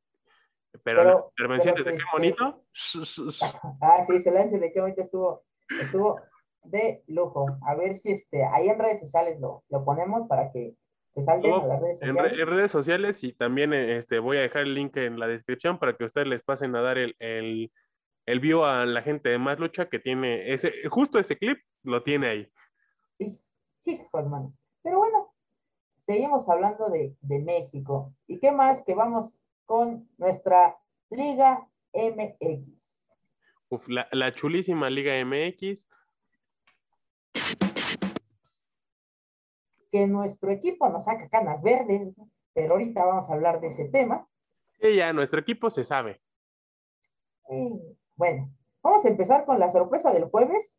pero, 0.84 1.00
Pero- 1.02 1.04
las 1.14 1.24
intervenciones 1.38 1.84
pero 1.84 1.92
de 1.92 1.98
qué 1.98 2.04
este- 2.04 2.12
bonito. 2.14 2.64
Ah, 3.82 4.04
sí, 4.06 4.20
se 4.20 4.32
lance 4.32 4.60
de 4.60 4.72
qué 4.74 4.82
bonito 4.82 5.02
estuvo, 5.02 5.44
estuvo 5.82 6.20
de 6.64 7.04
lujo. 7.08 7.46
A 7.66 7.76
ver 7.76 7.96
si 7.96 8.12
este, 8.12 8.44
ahí 8.46 8.68
en 8.68 8.78
redes 8.80 9.00
sociales 9.00 9.40
lo, 9.40 9.64
lo 9.70 9.86
ponemos 9.86 10.28
para 10.28 10.52
que 10.52 10.74
se 11.12 11.22
Luego, 11.42 11.64
a 11.64 11.68
las 11.68 11.82
redes 11.82 12.02
En, 12.02 12.10
sociales. 12.10 12.32
re- 12.36 12.42
en 12.42 12.48
redes 12.50 12.72
sociales 12.72 13.24
y 13.24 13.34
también 13.34 13.74
este, 13.74 14.20
voy 14.20 14.38
a 14.38 14.42
dejar 14.42 14.64
el 14.64 14.76
link 14.76 14.96
en 14.98 15.18
la 15.20 15.28
descripción 15.28 15.80
para 15.80 15.94
que 15.96 16.04
ustedes 16.04 16.28
les 16.28 16.44
pasen 16.44 16.76
a 16.76 16.82
dar 16.82 16.98
el, 17.00 17.16
el, 17.20 17.72
el 18.28 18.40
view 18.40 18.64
a 18.64 18.86
la 18.86 19.02
gente 19.02 19.30
de 19.30 19.38
Más 19.40 19.58
Lucha 19.58 19.88
que 19.90 19.98
tiene 20.00 20.54
ese, 20.54 20.72
justo 20.90 21.18
ese 21.18 21.38
clip, 21.38 21.58
lo 21.84 22.04
tiene 22.04 22.28
ahí. 22.28 22.52
Hijos, 23.88 24.28
mano. 24.28 24.54
Pero 24.82 24.98
bueno, 25.00 25.34
seguimos 25.98 26.50
hablando 26.50 26.90
de, 26.90 27.16
de 27.22 27.40
México. 27.40 28.14
¿Y 28.28 28.40
qué 28.40 28.52
más? 28.52 28.84
Que 28.84 28.96
vamos 28.96 29.40
con 29.66 30.10
nuestra 30.18 30.78
Liga 31.10 31.70
MX. 31.94 33.16
Uf, 33.70 33.88
la, 33.88 34.08
la 34.12 34.34
chulísima 34.34 34.90
Liga 34.90 35.14
MX. 35.26 35.88
Que 39.90 40.08
nuestro 40.08 40.52
equipo 40.52 40.90
nos 40.90 41.06
saca 41.06 41.30
canas 41.30 41.64
verdes, 41.64 42.14
pero 42.54 42.74
ahorita 42.74 43.06
vamos 43.06 43.30
a 43.30 43.34
hablar 43.34 43.62
de 43.62 43.68
ese 43.68 43.86
tema. 43.86 44.28
Y 44.80 44.98
ya, 44.98 45.14
nuestro 45.14 45.40
equipo 45.40 45.70
se 45.70 45.84
sabe. 45.84 46.22
Y, 47.50 47.98
bueno, 48.16 48.52
vamos 48.84 49.06
a 49.06 49.10
empezar 49.10 49.46
con 49.46 49.60
la 49.60 49.70
sorpresa 49.70 50.12
del 50.12 50.26
jueves, 50.26 50.77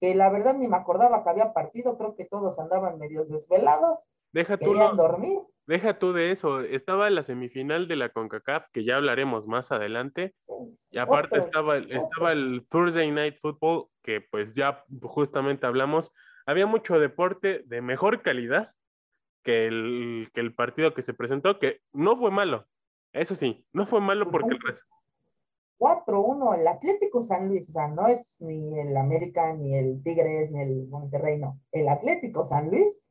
que 0.00 0.14
la 0.14 0.30
verdad 0.30 0.54
ni 0.56 0.66
me 0.66 0.76
acordaba 0.76 1.22
que 1.22 1.30
había 1.30 1.52
partido, 1.52 1.96
creo 1.98 2.16
que 2.16 2.24
todos 2.24 2.58
andaban 2.58 2.98
medios 2.98 3.28
desvelados, 3.28 3.98
Deja 4.32 4.56
tú, 4.56 4.66
querían 4.72 4.96
lo- 4.96 5.02
dormir. 5.02 5.38
deja 5.66 5.98
tú 5.98 6.12
de 6.12 6.30
eso. 6.30 6.60
Estaba 6.62 7.10
la 7.10 7.22
semifinal 7.22 7.86
de 7.88 7.96
la 7.96 8.08
CONCACAF, 8.08 8.66
que 8.72 8.84
ya 8.84 8.96
hablaremos 8.96 9.46
más 9.46 9.72
adelante. 9.72 10.34
Y 10.90 10.98
aparte 10.98 11.38
Otro- 11.38 11.46
estaba, 11.46 11.76
el- 11.76 11.92
estaba 11.92 12.32
el 12.32 12.66
Thursday 12.70 13.10
Night 13.10 13.36
Football, 13.40 13.86
que 14.02 14.20
pues 14.20 14.54
ya 14.54 14.84
justamente 15.02 15.66
hablamos. 15.66 16.12
Había 16.46 16.66
mucho 16.66 16.98
deporte 16.98 17.62
de 17.66 17.82
mejor 17.82 18.22
calidad 18.22 18.72
que 19.44 19.66
el, 19.66 20.28
que 20.32 20.40
el 20.40 20.54
partido 20.54 20.94
que 20.94 21.02
se 21.02 21.14
presentó, 21.14 21.58
que 21.58 21.80
no 21.92 22.16
fue 22.16 22.30
malo. 22.30 22.66
Eso 23.12 23.34
sí, 23.34 23.64
no 23.72 23.86
fue 23.86 24.00
malo 24.00 24.30
porque 24.30 24.54
el 24.54 24.60
resto. 24.60 24.86
4-1 25.80 26.60
el 26.60 26.68
Atlético 26.68 27.22
San 27.22 27.48
Luis, 27.48 27.70
o 27.70 27.72
sea, 27.72 27.88
no 27.88 28.06
es 28.06 28.36
ni 28.40 28.78
el 28.78 28.94
América, 28.96 29.54
ni 29.54 29.74
el 29.76 30.02
Tigres, 30.02 30.52
ni 30.52 30.60
el 30.62 30.86
Monterrey, 30.88 31.38
no. 31.38 31.58
El 31.72 31.88
Atlético 31.88 32.44
San 32.44 32.70
Luis 32.70 33.10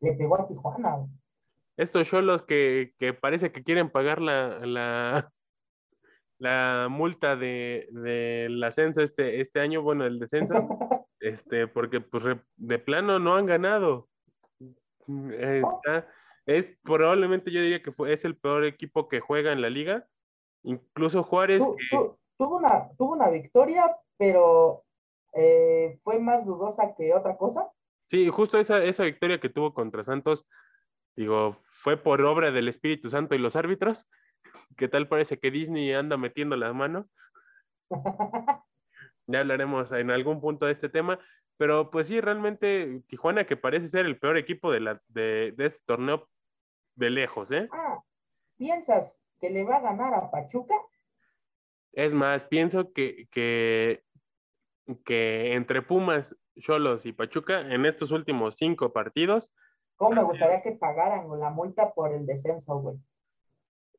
le 0.00 0.12
pegó 0.14 0.40
a 0.40 0.46
Tijuana. 0.46 1.06
Estos 1.76 2.08
cholos 2.08 2.42
que, 2.42 2.92
que 2.98 3.14
parece 3.14 3.52
que 3.52 3.62
quieren 3.62 3.90
pagar 3.90 4.20
la, 4.20 4.58
la, 4.66 5.32
la 6.38 6.88
multa 6.90 7.36
de, 7.36 7.86
del 7.92 8.62
ascenso 8.64 9.00
este, 9.00 9.40
este 9.40 9.60
año, 9.60 9.82
bueno, 9.82 10.04
el 10.04 10.18
descenso, 10.18 10.54
este, 11.20 11.68
porque 11.68 12.00
pues 12.00 12.24
de 12.56 12.78
plano 12.80 13.20
no 13.20 13.36
han 13.36 13.46
ganado. 13.46 14.08
Eh, 15.08 15.62
está- 15.62 16.08
es 16.44 16.76
probablemente 16.82 17.52
yo 17.52 17.60
diría 17.62 17.82
que 17.84 17.92
fue, 17.92 18.12
es 18.12 18.24
el 18.24 18.36
peor 18.36 18.64
equipo 18.64 19.08
que 19.08 19.20
juega 19.20 19.52
en 19.52 19.62
la 19.62 19.70
liga. 19.70 20.08
Incluso 20.64 21.22
Juárez, 21.22 21.62
Tu- 21.62 21.76
que 21.76 21.84
tu- 21.90 22.18
tuvo, 22.38 22.56
una, 22.58 22.88
tuvo 22.96 23.12
una 23.12 23.30
victoria, 23.30 23.96
pero 24.16 24.84
eh, 25.34 25.98
fue 26.02 26.18
más 26.18 26.46
dudosa 26.46 26.94
que 26.96 27.14
otra 27.14 27.36
cosa. 27.36 27.70
sí, 28.08 28.28
justo 28.28 28.58
esa, 28.58 28.82
esa 28.84 29.04
victoria 29.04 29.40
que 29.40 29.48
tuvo 29.48 29.74
contra 29.74 30.04
Santos, 30.04 30.46
digo, 31.16 31.56
fue 31.64 31.96
por 31.96 32.20
obra 32.22 32.50
del 32.50 32.68
Espíritu 32.68 33.08
Santo 33.10 33.34
y 33.34 33.38
los 33.38 33.56
árbitros. 33.56 34.08
¿Qué 34.76 34.88
tal 34.88 35.08
parece 35.08 35.38
que 35.38 35.50
Disney 35.50 35.92
anda 35.92 36.16
metiendo 36.16 36.56
las 36.56 36.74
manos? 36.74 37.06
Ya 39.28 39.38
hablaremos 39.38 39.92
en 39.92 40.10
algún 40.10 40.40
punto 40.40 40.66
de 40.66 40.72
este 40.72 40.88
tema, 40.88 41.18
pero 41.56 41.90
pues 41.92 42.08
sí, 42.08 42.20
realmente 42.20 43.02
Tijuana 43.06 43.46
que 43.46 43.56
parece 43.56 43.86
ser 43.88 44.04
el 44.04 44.18
peor 44.18 44.36
equipo 44.36 44.72
de, 44.72 44.80
la, 44.80 45.00
de, 45.06 45.54
de 45.56 45.66
este 45.66 45.80
torneo 45.86 46.28
de 46.96 47.10
lejos, 47.10 47.52
¿eh? 47.52 47.68
Ah, 47.72 48.02
¿piensas 48.58 49.22
que 49.42 49.50
le 49.50 49.64
va 49.64 49.76
a 49.76 49.80
ganar 49.80 50.14
a 50.14 50.30
Pachuca? 50.30 50.74
Es 51.92 52.14
más, 52.14 52.46
pienso 52.46 52.92
que, 52.94 53.28
que, 53.30 54.02
que 55.04 55.54
entre 55.54 55.82
Pumas, 55.82 56.34
Cholos 56.58 57.04
y 57.04 57.12
Pachuca, 57.12 57.60
en 57.60 57.84
estos 57.84 58.12
últimos 58.12 58.56
cinco 58.56 58.92
partidos, 58.92 59.52
¿Cómo 59.96 60.14
me 60.14 60.22
gustaría 60.22 60.62
que 60.62 60.72
pagaran 60.72 61.28
la 61.38 61.50
multa 61.50 61.92
por 61.92 62.12
el 62.12 62.26
descenso, 62.26 62.76
güey? 62.78 62.96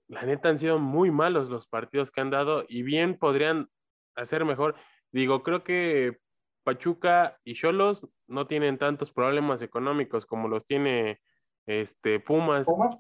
la 0.08 0.24
neta 0.24 0.50
han 0.50 0.58
sido 0.58 0.80
muy 0.80 1.12
malos 1.12 1.50
los 1.50 1.68
partidos 1.68 2.12
que 2.12 2.22
han 2.22 2.30
dado 2.30 2.66
y 2.68 2.84
bien 2.84 3.18
podrían 3.18 3.70
hacer 4.16 4.46
mejor. 4.46 4.76
Digo, 5.12 5.44
creo 5.44 5.64
que 5.64 6.20
Pachuca 6.64 7.40
y 7.44 7.56
Cholos 7.56 8.08
no 8.28 8.48
tienen 8.48 8.78
tantos 8.78 9.12
problemas 9.12 9.62
económicos 9.62 10.26
como 10.26 10.48
los 10.48 10.66
tiene 10.66 11.20
este 11.66 12.20
Pumas, 12.20 12.68
Pumas, 12.68 13.00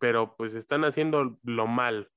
pero 0.00 0.34
pues 0.36 0.54
están 0.54 0.84
haciendo 0.84 1.36
lo 1.44 1.66
mal, 1.68 2.10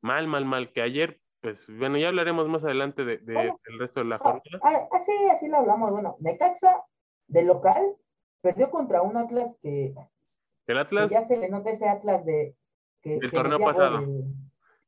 mal, 0.00 0.28
mal, 0.28 0.44
mal, 0.44 0.72
que 0.72 0.82
ayer 0.82 1.18
pues 1.40 1.66
bueno, 1.68 1.96
ya 1.96 2.08
hablaremos 2.08 2.46
más 2.48 2.64
adelante 2.66 3.02
de, 3.02 3.16
de- 3.16 3.32
Bueno. 3.32 3.60
del 3.66 3.78
resto 3.78 4.00
de 4.00 4.06
la 4.10 4.16
Ah, 4.16 4.18
jornada. 4.18 4.60
ah, 4.62 4.88
así, 4.92 5.10
así 5.32 5.48
lo 5.48 5.56
hablamos. 5.56 5.90
Bueno, 5.90 6.16
Necaxa, 6.20 6.84
de 7.28 7.42
local, 7.44 7.96
perdió 8.42 8.70
contra 8.70 9.00
un 9.00 9.16
Atlas 9.16 9.58
que, 9.62 9.86
El 9.86 10.74
que 10.74 10.78
Atlas, 10.78 11.10
ya 11.10 11.22
se 11.22 11.38
le 11.38 11.48
nota 11.48 11.70
ese 11.70 11.88
Atlas 11.88 12.26
de 12.26 12.54
que, 13.00 13.18
que 13.20 13.28
torneo 13.30 13.58
pasado. 13.58 14.02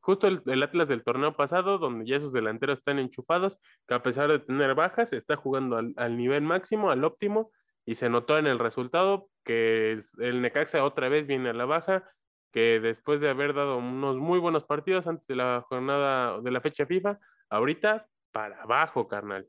justo 0.00 0.26
el, 0.26 0.42
el 0.44 0.62
Atlas 0.62 0.88
del 0.88 1.02
torneo 1.04 1.34
pasado, 1.34 1.78
donde 1.78 2.04
ya 2.04 2.20
sus 2.20 2.34
delanteros 2.34 2.80
están 2.80 2.98
enchufados, 2.98 3.58
que 3.88 3.94
a 3.94 4.02
pesar 4.02 4.28
de 4.28 4.38
tener 4.40 4.74
bajas, 4.74 5.14
está 5.14 5.36
jugando 5.36 5.78
al, 5.78 5.94
al 5.96 6.18
nivel 6.18 6.42
máximo, 6.42 6.90
al 6.90 7.02
óptimo, 7.04 7.50
y 7.86 7.94
se 7.94 8.10
notó 8.10 8.36
en 8.36 8.46
el 8.46 8.58
resultado 8.58 9.30
que 9.42 9.98
el 10.18 10.42
Necaxa 10.42 10.84
otra 10.84 11.08
vez 11.08 11.26
viene 11.26 11.48
a 11.48 11.54
la 11.54 11.64
baja, 11.64 12.04
que 12.52 12.80
después 12.80 13.20
de 13.20 13.30
haber 13.30 13.54
dado 13.54 13.78
unos 13.78 14.16
muy 14.16 14.38
buenos 14.38 14.64
partidos 14.64 15.06
antes 15.06 15.26
de 15.26 15.36
la 15.36 15.64
jornada 15.68 16.40
de 16.40 16.50
la 16.50 16.60
fecha 16.60 16.86
FIFA, 16.86 17.18
ahorita 17.48 18.06
para 18.30 18.62
abajo, 18.62 19.08
carnal. 19.08 19.48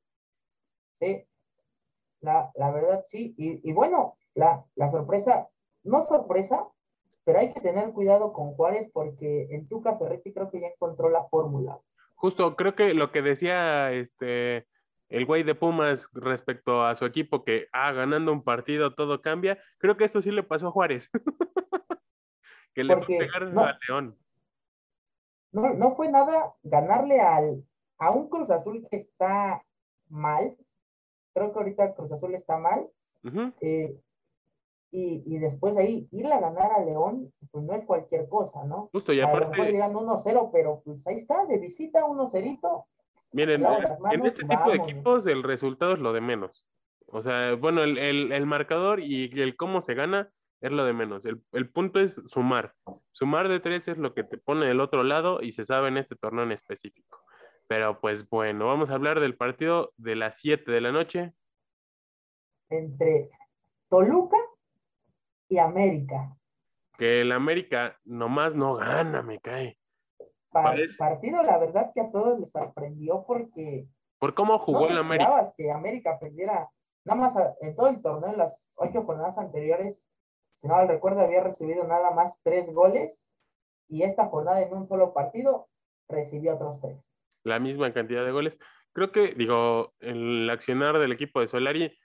Sí, 0.96 1.26
la, 2.22 2.52
la 2.56 2.72
verdad 2.72 3.04
sí. 3.06 3.36
Y, 3.38 3.70
y 3.70 3.74
bueno, 3.74 4.18
la, 4.34 4.66
la 4.76 4.90
sorpresa, 4.90 5.48
no 5.84 6.02
sorpresa, 6.02 6.68
pero 7.26 7.40
hay 7.40 7.54
que 7.54 7.62
tener 7.62 7.92
cuidado 7.92 8.34
con 8.34 8.54
Juárez 8.54 8.90
porque 8.92 9.48
el 9.52 9.68
Tuca 9.68 9.98
Ferretti 9.98 10.34
creo 10.34 10.50
que 10.50 10.62
ya 10.62 10.68
encontró 10.68 11.10
la 11.10 11.26
fórmula. 11.26 11.80
Justo, 12.16 12.56
creo 12.56 12.76
que 12.76 12.94
lo 12.94 13.12
que 13.12 13.22
decía 13.22 13.92
este 13.92 14.68
el 15.10 15.26
güey 15.26 15.44
de 15.44 15.54
Pumas 15.54 16.10
respecto 16.14 16.84
a 16.84 16.96
su 16.96 17.06
equipo, 17.06 17.44
que 17.44 17.68
ah, 17.72 17.92
ganando 17.92 18.32
un 18.32 18.44
partido 18.44 18.96
todo 18.96 19.22
cambia, 19.22 19.60
creo 19.78 19.96
que 19.96 20.06
esto 20.06 20.22
sí 20.22 20.32
le 20.32 20.42
pasó 20.42 20.68
a 20.68 20.72
Juárez. 20.72 21.10
que 22.74 22.84
le 22.84 22.96
Porque 22.96 23.16
a 23.16 23.20
pegar 23.20 23.48
no. 23.52 23.62
a 23.64 23.78
León. 23.88 24.18
No, 25.52 25.74
no 25.74 25.92
fue 25.92 26.10
nada 26.10 26.54
ganarle 26.64 27.22
al, 27.22 27.64
a 28.00 28.12
un 28.12 28.28
Cruz 28.30 28.50
Azul 28.50 28.86
que 28.90 28.98
está 28.98 29.64
mal. 30.10 30.56
Creo 31.34 31.54
que 31.54 31.60
ahorita 31.60 31.94
Cruz 31.96 32.12
Azul 32.12 32.34
está 32.36 32.58
mal. 32.58 32.88
Ujú. 33.24 33.54
eh, 33.62 33.96
y, 34.92 35.24
y 35.26 35.40
después 35.40 35.76
ahí 35.78 36.08
irle 36.12 36.34
a 36.36 36.40
ganar 36.40 36.72
a 36.72 36.84
León, 36.86 37.34
pues 37.52 37.64
no 37.64 37.74
es 37.74 37.84
cualquier 37.84 38.30
cosa, 38.30 38.64
¿no? 38.66 38.90
Justo, 38.92 39.12
y 39.12 39.20
a 39.22 39.24
lo 39.24 39.28
mejor 39.30 39.44
aparte, 39.46 39.72
dirán 39.72 39.94
1-0, 39.94 40.50
pero 40.54 40.82
pues 40.86 41.08
ahí 41.08 41.16
está, 41.16 41.46
de 41.48 41.58
visita 41.58 42.02
1-0. 42.06 42.86
miren, 43.32 43.66
en 44.12 44.26
este 44.26 44.46
tipo 44.46 44.70
de 44.70 44.76
equipos 44.76 45.26
el 45.26 45.42
resultado 45.42 45.94
es 45.94 46.00
lo 46.00 46.14
de 46.14 46.22
menos. 46.22 46.64
O 47.08 47.24
sea, 47.24 47.56
bueno, 47.56 47.82
el, 47.84 47.98
el- 47.98 48.32
el 48.34 48.46
marcador 48.46 49.00
y 49.00 49.32
el 49.42 49.56
cómo 49.56 49.82
se 49.82 49.96
gana 49.96 50.32
es 50.64 50.72
lo 50.72 50.86
de 50.86 50.94
menos. 50.94 51.24
El, 51.26 51.44
el 51.52 51.70
punto 51.70 52.00
es 52.00 52.16
sumar. 52.28 52.74
Sumar 53.12 53.50
de 53.50 53.60
tres 53.60 53.88
es 53.90 53.98
lo 53.98 54.14
que 54.14 54.24
te 54.24 54.38
pone 54.38 54.66
del 54.66 54.80
otro 54.80 55.04
lado 55.04 55.42
y 55.42 55.52
se 55.52 55.66
sabe 55.66 55.90
en 55.90 55.98
este 55.98 56.16
torneo 56.16 56.44
en 56.46 56.54
específico. 56.54 57.20
Pero 57.68 58.00
pues 58.00 58.28
bueno, 58.30 58.68
vamos 58.68 58.90
a 58.90 58.94
hablar 58.94 59.20
del 59.20 59.36
partido 59.36 59.94
de 59.98 60.16
las 60.16 60.38
7 60.40 60.72
de 60.72 60.82
la 60.82 60.92
noche. 60.92 61.34
Entre 62.70 63.30
Toluca 63.90 64.38
y 65.50 65.58
América. 65.58 66.36
Que 66.98 67.22
el 67.22 67.32
América 67.32 68.00
nomás 68.06 68.56
no 68.56 68.76
gana, 68.76 69.22
me 69.22 69.40
cae. 69.40 69.78
Pa- 70.50 70.64
Parece. 70.64 70.96
partido, 70.98 71.42
la 71.44 71.58
verdad 71.58 71.92
que 71.94 72.02
a 72.02 72.12
todos 72.12 72.40
les 72.40 72.52
sorprendió 72.52 73.24
porque 73.26 73.88
Por 74.20 74.34
cómo 74.34 74.60
jugó 74.60 74.82
no 74.82 74.88
el 74.90 74.98
América. 74.98 75.44
que 75.58 75.72
América 75.72 76.18
perdiera, 76.20 76.70
nada 77.06 77.20
más 77.20 77.36
en 77.62 77.76
todo 77.76 77.88
el 77.90 78.02
torneo, 78.02 78.32
en 78.32 78.38
las 78.38 78.72
ocho 78.78 79.02
jornadas 79.04 79.38
anteriores, 79.40 80.08
si 80.54 80.68
no 80.68 80.76
mal 80.76 80.88
recuerdo, 80.88 81.22
había 81.22 81.44
recibido 81.44 81.86
nada 81.88 82.12
más 82.12 82.42
tres 82.44 82.74
goles 82.74 83.30
y 83.90 84.04
esta 84.04 84.28
jornada 84.28 84.62
en 84.62 84.74
un 84.74 84.88
solo 84.88 85.14
partido 85.14 85.68
recibió 86.08 86.56
otros 86.56 86.80
tres. 86.80 87.04
la 87.44 87.60
misma 87.60 87.92
cantidad 87.94 88.24
de 88.24 88.32
goles. 88.32 88.58
Creo 88.94 89.12
que, 89.12 89.34
digo, 89.34 89.94
el 90.00 90.50
accionar 90.50 90.98
del 91.00 91.12
equipo 91.12 91.42
de 91.42 91.48
Solari 91.48 91.98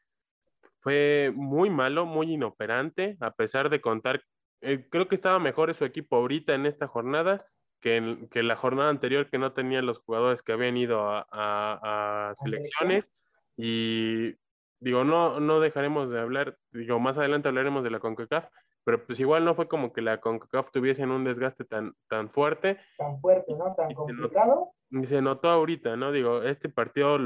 fue 0.81 1.33
muy 1.35 1.71
malo, 1.71 2.07
muy 2.07 2.33
inoperante, 2.33 3.17
a 3.21 3.33
pesar 3.33 3.69
de 3.71 3.81
contar, 3.81 4.23
eh, 4.63 4.89
creo 4.91 5.07
que 5.09 5.15
estaba 5.15 5.39
mejor 5.39 5.73
su 5.75 5.85
equipo 5.85 6.17
ahorita 6.17 6.55
en 6.55 6.67
esta 6.67 6.87
jornada 6.89 7.47
que 7.81 7.97
en 7.97 8.29
que 8.29 8.43
la 8.43 8.57
jornada 8.57 8.89
anterior 8.91 9.31
que 9.31 9.39
no 9.39 9.53
tenían 9.53 9.87
los 9.87 9.99
jugadores 9.99 10.43
que 10.43 10.53
habían 10.53 10.77
ido 10.77 11.01
a, 11.09 11.27
a- 11.31 12.31
a 12.31 12.35
selecciones 12.35 13.13
y 13.57 14.35
digo, 14.81 15.05
no, 15.05 15.41
no 15.41 15.61
dejaremos 15.61 16.11
de 16.11 16.21
hablar, 16.21 16.57
digo, 16.73 16.99
más 17.01 17.19
adelante 17.19 17.49
hablaremos 17.49 17.85
de 17.85 17.91
la 17.91 18.01
CONCACAF, 18.01 18.49
pero 18.85 19.05
pues 19.07 19.21
igual 19.21 19.45
no 19.45 19.55
fue 19.55 19.67
como 19.69 19.93
que 19.93 20.01
la 20.03 20.21
CONCACAF 20.21 20.71
tuviese 20.71 21.05
un 21.05 21.25
desgaste 21.25 21.65
tan, 21.65 21.95
tan 22.09 22.31
fuerte 22.31 22.79
Tan 22.97 23.21
fuerte, 23.21 23.53
¿no? 23.59 23.75
Tan 23.75 23.91
Y 23.91 23.95
se 23.95 24.01
nota- 24.01 24.13
complicado. 24.15 24.73
y 24.91 25.07
se 25.07 25.23
notó 25.23 25.49
ahorita, 25.51 25.97
¿no? 25.97 26.13
Digo, 26.13 26.43
este 26.43 26.69
partido 26.69 27.19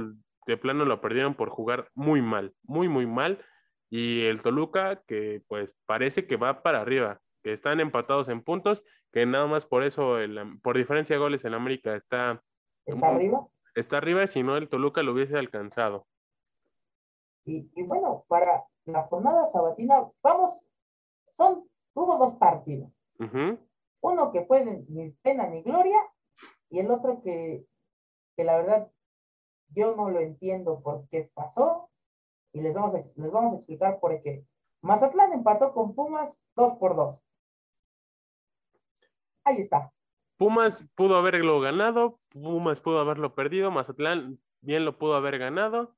de 0.46 0.56
plano 0.56 0.84
lo 0.84 1.00
perdieron 1.00 1.34
por 1.34 1.50
jugar 1.50 1.88
muy 1.94 2.20
mal, 2.22 2.52
muy, 2.64 2.88
muy 2.88 3.06
mal. 3.06 3.38
Y 3.90 4.22
el 4.24 4.40
Toluca, 4.42 5.02
que 5.06 5.42
pues 5.48 5.70
parece 5.86 6.26
que 6.26 6.36
va 6.36 6.62
para 6.62 6.80
arriba, 6.80 7.20
que 7.44 7.52
están 7.52 7.78
empatados 7.78 8.28
en 8.30 8.42
puntos, 8.42 8.82
que 9.12 9.26
nada 9.26 9.46
más 9.46 9.66
por 9.66 9.84
eso, 9.84 10.18
el 10.18 10.58
por 10.62 10.76
diferencia 10.78 11.14
de 11.14 11.20
goles, 11.20 11.44
el 11.44 11.54
América 11.54 11.94
está, 11.94 12.42
Está 12.86 13.08
arriba. 13.14 13.46
está 13.74 13.98
arriba, 13.98 14.26
si 14.26 14.42
no 14.42 14.56
el 14.56 14.68
Toluca 14.68 15.02
lo 15.02 15.12
hubiese 15.12 15.36
alcanzado. 15.38 16.06
Y, 17.44 17.70
y 17.74 17.82
bueno, 17.82 18.24
para 18.28 18.64
la 18.84 19.02
jornada 19.02 19.46
sabatina, 19.46 20.10
vamos, 20.22 20.68
son, 21.30 21.68
hubo 21.94 22.16
dos 22.18 22.36
partidos. 22.36 22.90
Uno 24.00 24.32
que 24.32 24.44
fue 24.46 24.64
de 24.64 24.84
ni 24.88 25.10
pena 25.22 25.46
ni 25.46 25.62
gloria 25.62 25.98
y 26.70 26.80
el 26.80 26.90
otro 26.90 27.20
que, 27.20 27.66
que 28.36 28.44
la 28.44 28.56
verdad 28.56 28.90
yo 29.68 29.94
no 29.94 30.10
lo 30.10 30.18
entiendo 30.18 30.80
por 30.82 31.08
qué 31.08 31.30
pasó 31.32 31.90
y 32.52 32.60
les 32.60 32.74
vamos 32.74 32.94
a, 32.94 32.98
les 32.98 33.30
vamos 33.30 33.52
a 33.52 33.56
explicar 33.56 34.00
por 34.00 34.20
qué. 34.22 34.44
Mazatlán 34.82 35.32
empató 35.32 35.72
con 35.72 35.94
Pumas 35.94 36.42
2 36.56 36.74
por 36.74 36.96
2. 36.96 37.24
Ahí 39.44 39.60
está. 39.60 39.92
Pumas 40.36 40.84
pudo 40.96 41.16
haberlo 41.16 41.60
ganado, 41.60 42.18
Pumas 42.30 42.80
pudo 42.80 42.98
haberlo 42.98 43.34
perdido, 43.34 43.70
Mazatlán 43.70 44.40
bien 44.60 44.84
lo 44.84 44.98
pudo 44.98 45.14
haber 45.14 45.38
ganado, 45.38 45.94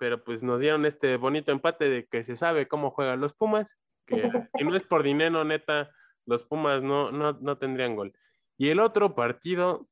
pero 0.00 0.24
pues 0.24 0.42
nos 0.42 0.62
dieron 0.62 0.86
este 0.86 1.18
bonito 1.18 1.52
empate 1.52 1.90
de 1.90 2.06
que 2.06 2.24
se 2.24 2.34
sabe 2.34 2.66
cómo 2.66 2.90
juegan 2.90 3.20
los 3.20 3.34
Pumas, 3.34 3.76
que 4.06 4.16
si 4.56 4.64
no 4.64 4.74
es 4.74 4.82
por 4.82 5.02
dinero, 5.02 5.44
neta, 5.44 5.90
los 6.24 6.42
Pumas 6.42 6.82
no, 6.82 7.12
no, 7.12 7.34
no 7.34 7.58
tendrían 7.58 7.96
gol. 7.96 8.14
Y 8.56 8.70
el 8.70 8.80
otro 8.80 9.14
partido 9.14 9.88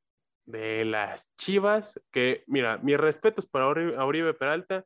de 0.47 0.83
las 0.83 1.29
Chivas, 1.37 2.01
que 2.11 2.43
mira, 2.47 2.79
mis 2.79 2.97
respetos 2.97 3.45
para 3.45 3.67
Oribe 3.67 4.33
Peralta, 4.33 4.83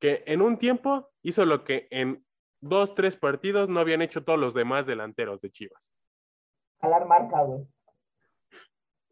que 0.00 0.22
en 0.26 0.40
un 0.40 0.56
tiempo 0.56 1.10
hizo 1.22 1.44
lo 1.44 1.64
que 1.64 1.88
en 1.90 2.24
dos, 2.60 2.94
tres 2.94 3.16
partidos 3.16 3.68
no 3.68 3.80
habían 3.80 4.02
hecho 4.02 4.22
todos 4.22 4.38
los 4.38 4.54
demás 4.54 4.86
delanteros 4.86 5.40
de 5.40 5.50
Chivas. 5.50 5.92
Jalar 6.80 7.06
marca, 7.06 7.42
güey. 7.42 7.66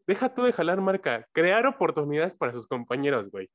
Deja 0.07 0.33
tú 0.33 0.43
de 0.43 0.53
jalar 0.53 0.79
marca, 0.79 1.27
crear 1.33 1.65
oportunidades 1.65 2.33
para 2.35 2.53
sus 2.53 2.65
compañeros, 2.65 3.29
güey. 3.29 3.49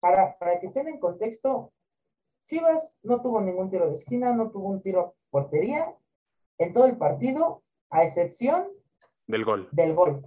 Para, 0.00 0.38
para 0.38 0.60
que 0.60 0.66
estén 0.68 0.88
en 0.88 1.00
contexto, 1.00 1.72
Chivas 2.44 2.96
no 3.02 3.20
tuvo 3.20 3.40
ningún 3.40 3.70
tiro 3.70 3.88
de 3.88 3.94
esquina, 3.94 4.34
no 4.34 4.50
tuvo 4.50 4.68
un 4.68 4.80
tiro 4.82 5.00
a 5.00 5.12
portería 5.30 5.94
en 6.58 6.72
todo 6.72 6.86
el 6.86 6.96
partido, 6.96 7.62
a 7.90 8.04
excepción 8.04 8.68
Del 9.26 9.44
gol. 9.44 9.68
del 9.72 9.94
gol. 9.94 10.22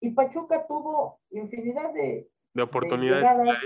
Y 0.00 0.10
Pachuca 0.12 0.66
tuvo 0.66 1.20
infinidad 1.30 1.92
de, 1.92 2.30
De 2.54 2.62
oportunidades. 2.62 3.18
llegadas. 3.22 3.58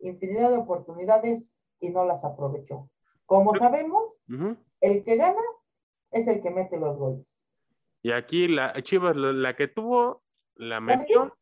infinidad 0.00 0.50
de 0.50 0.58
oportunidades 0.58 1.52
y 1.80 1.90
no 1.90 2.04
las 2.04 2.24
aprovechó. 2.24 2.88
Como 3.26 3.54
sabemos, 3.54 4.22
el 4.80 5.02
que 5.04 5.16
gana 5.16 5.40
es 6.10 6.28
el 6.28 6.40
que 6.40 6.50
mete 6.50 6.76
los 6.78 6.96
goles. 6.96 7.42
Y 8.02 8.12
aquí 8.12 8.46
la 8.48 8.74
Chivas, 8.82 9.16
la, 9.16 9.32
la 9.32 9.56
que 9.56 9.66
tuvo, 9.68 10.22
la 10.56 10.78
metió. 10.80 11.36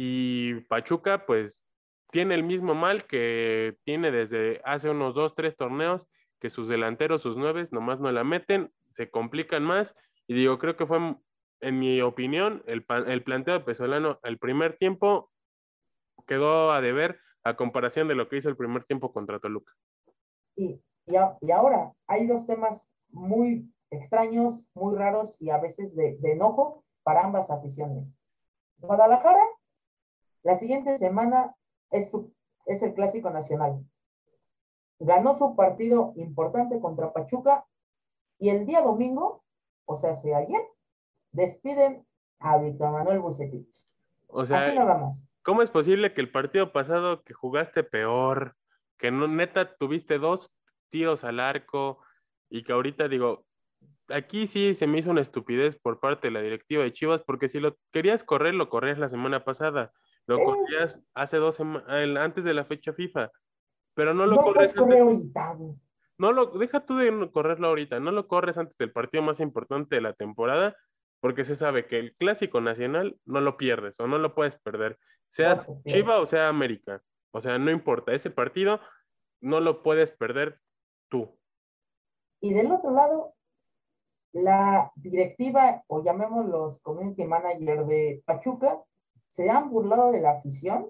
Y 0.00 0.60
Pachuca, 0.68 1.26
pues, 1.26 1.64
tiene 2.12 2.36
el 2.36 2.44
mismo 2.44 2.76
mal 2.76 3.04
que 3.08 3.76
tiene 3.82 4.12
desde 4.12 4.60
hace 4.64 4.88
unos 4.90 5.12
dos, 5.16 5.34
tres 5.34 5.56
torneos, 5.56 6.06
que 6.38 6.50
sus 6.50 6.68
delanteros, 6.68 7.20
sus 7.22 7.36
nueves, 7.36 7.72
nomás 7.72 7.98
no 7.98 8.12
la 8.12 8.22
meten, 8.22 8.72
se 8.92 9.10
complican 9.10 9.64
más. 9.64 9.96
Y 10.28 10.34
digo, 10.34 10.56
creo 10.60 10.76
que 10.76 10.86
fue, 10.86 11.16
en 11.62 11.78
mi 11.80 12.00
opinión, 12.00 12.62
el, 12.68 12.86
el 13.08 13.24
planteo 13.24 13.54
de 13.54 13.64
Pesolano, 13.64 14.20
el 14.22 14.38
primer 14.38 14.76
tiempo 14.76 15.32
quedó 16.28 16.70
a 16.70 16.80
deber 16.80 17.18
a 17.42 17.56
comparación 17.56 18.06
de 18.06 18.14
lo 18.14 18.28
que 18.28 18.36
hizo 18.36 18.48
el 18.48 18.56
primer 18.56 18.84
tiempo 18.84 19.12
contra 19.12 19.40
Toluca. 19.40 19.72
Y, 20.54 20.80
y, 21.06 21.16
a- 21.16 21.36
y 21.40 21.50
ahora 21.50 21.92
hay 22.06 22.28
dos 22.28 22.46
temas 22.46 22.88
muy 23.08 23.68
extraños, 23.90 24.70
muy 24.74 24.96
raros 24.96 25.42
y 25.42 25.50
a 25.50 25.58
veces 25.58 25.96
de, 25.96 26.18
de 26.20 26.32
enojo 26.34 26.84
para 27.02 27.24
ambas 27.24 27.50
aficiones. 27.50 28.06
Guadalajara, 28.76 29.42
la 30.42 30.56
siguiente 30.56 30.96
semana 30.98 31.54
es, 31.90 32.10
su- 32.10 32.32
es 32.66 32.82
el 32.82 32.94
Clásico 32.94 33.30
Nacional. 33.30 33.84
Ganó 34.98 35.34
su 35.34 35.54
partido 35.54 36.12
importante 36.16 36.80
contra 36.80 37.12
Pachuca 37.12 37.64
y 38.38 38.50
el 38.50 38.66
día 38.66 38.82
domingo, 38.82 39.44
o 39.84 39.96
sea, 39.96 40.10
hace 40.10 40.34
ayer, 40.34 40.60
despiden 41.32 42.06
a 42.40 42.58
Víctor 42.58 42.92
Manuel 42.92 43.20
Bucetich. 43.20 43.88
O 44.26 44.44
sea, 44.44 44.58
Así 44.58 44.76
nada 44.76 44.96
más. 44.98 45.24
¿cómo 45.42 45.62
es 45.62 45.70
posible 45.70 46.12
que 46.12 46.20
el 46.20 46.30
partido 46.30 46.72
pasado 46.72 47.22
que 47.22 47.32
jugaste 47.32 47.82
peor, 47.82 48.54
que 48.98 49.10
no 49.10 49.26
neta 49.28 49.76
tuviste 49.76 50.18
dos 50.18 50.50
tiros 50.90 51.24
al 51.24 51.40
arco 51.40 52.00
y 52.50 52.64
que 52.64 52.72
ahorita 52.72 53.08
digo, 53.08 53.44
aquí 54.08 54.46
sí 54.46 54.74
se 54.74 54.86
me 54.86 54.98
hizo 54.98 55.10
una 55.10 55.20
estupidez 55.22 55.76
por 55.76 56.00
parte 56.00 56.26
de 56.28 56.32
la 56.32 56.40
directiva 56.42 56.82
de 56.82 56.92
Chivas, 56.92 57.22
porque 57.22 57.48
si 57.48 57.60
lo 57.60 57.76
querías 57.92 58.24
correr, 58.24 58.54
lo 58.54 58.68
corrías 58.68 58.98
la 58.98 59.08
semana 59.08 59.44
pasada, 59.44 59.92
lo 60.28 60.36
Sí. 60.36 60.44
corrías 60.44 60.98
hace 61.14 61.38
dos 61.38 61.56
semanas, 61.56 61.86
antes 62.18 62.44
de 62.44 62.54
la 62.54 62.64
fecha 62.64 62.92
FIFA, 62.92 63.30
pero 63.94 64.14
no 64.14 64.26
lo 64.26 64.36
No 64.36 64.42
corres 64.42 64.76
antes- 64.76 65.00
ahorita, 65.00 65.54
güey. 65.54 65.74
no 66.18 66.32
lo, 66.32 66.46
deja 66.58 66.84
tú 66.84 66.96
de 66.98 67.30
correrlo 67.32 67.68
ahorita, 67.68 67.98
no 67.98 68.12
lo 68.12 68.28
corres 68.28 68.58
antes 68.58 68.76
del 68.78 68.92
partido 68.92 69.22
más 69.22 69.40
importante 69.40 69.96
de 69.96 70.02
la 70.02 70.12
temporada, 70.12 70.76
porque 71.20 71.44
se 71.44 71.56
sabe 71.56 71.86
que 71.86 71.98
el 71.98 72.12
clásico 72.12 72.60
nacional 72.60 73.18
no 73.24 73.40
lo 73.40 73.56
pierdes 73.56 73.98
o 74.00 74.06
no 74.06 74.18
lo 74.18 74.34
puedes 74.34 74.56
perder, 74.60 74.98
seas 75.28 75.66
No. 75.68 75.80
Chiva 75.86 76.20
o 76.20 76.26
sea 76.26 76.48
América, 76.48 77.02
o 77.32 77.40
sea, 77.40 77.58
no 77.58 77.70
importa, 77.70 78.12
ese 78.12 78.30
partido 78.30 78.80
no 79.40 79.60
lo 79.60 79.82
puedes 79.82 80.12
perder 80.12 80.60
tú. 81.10 81.36
Y 82.40 82.52
del 82.54 82.70
otro 82.70 82.92
lado, 82.92 83.34
la 84.32 84.92
directiva, 84.94 85.82
o 85.86 86.04
llamémoslos 86.04 86.80
community 86.82 87.24
manager 87.24 87.86
de 87.86 88.22
Pachuca, 88.26 88.78
se 89.28 89.50
han 89.50 89.70
burlado 89.70 90.10
de 90.10 90.20
la 90.20 90.32
afición, 90.32 90.88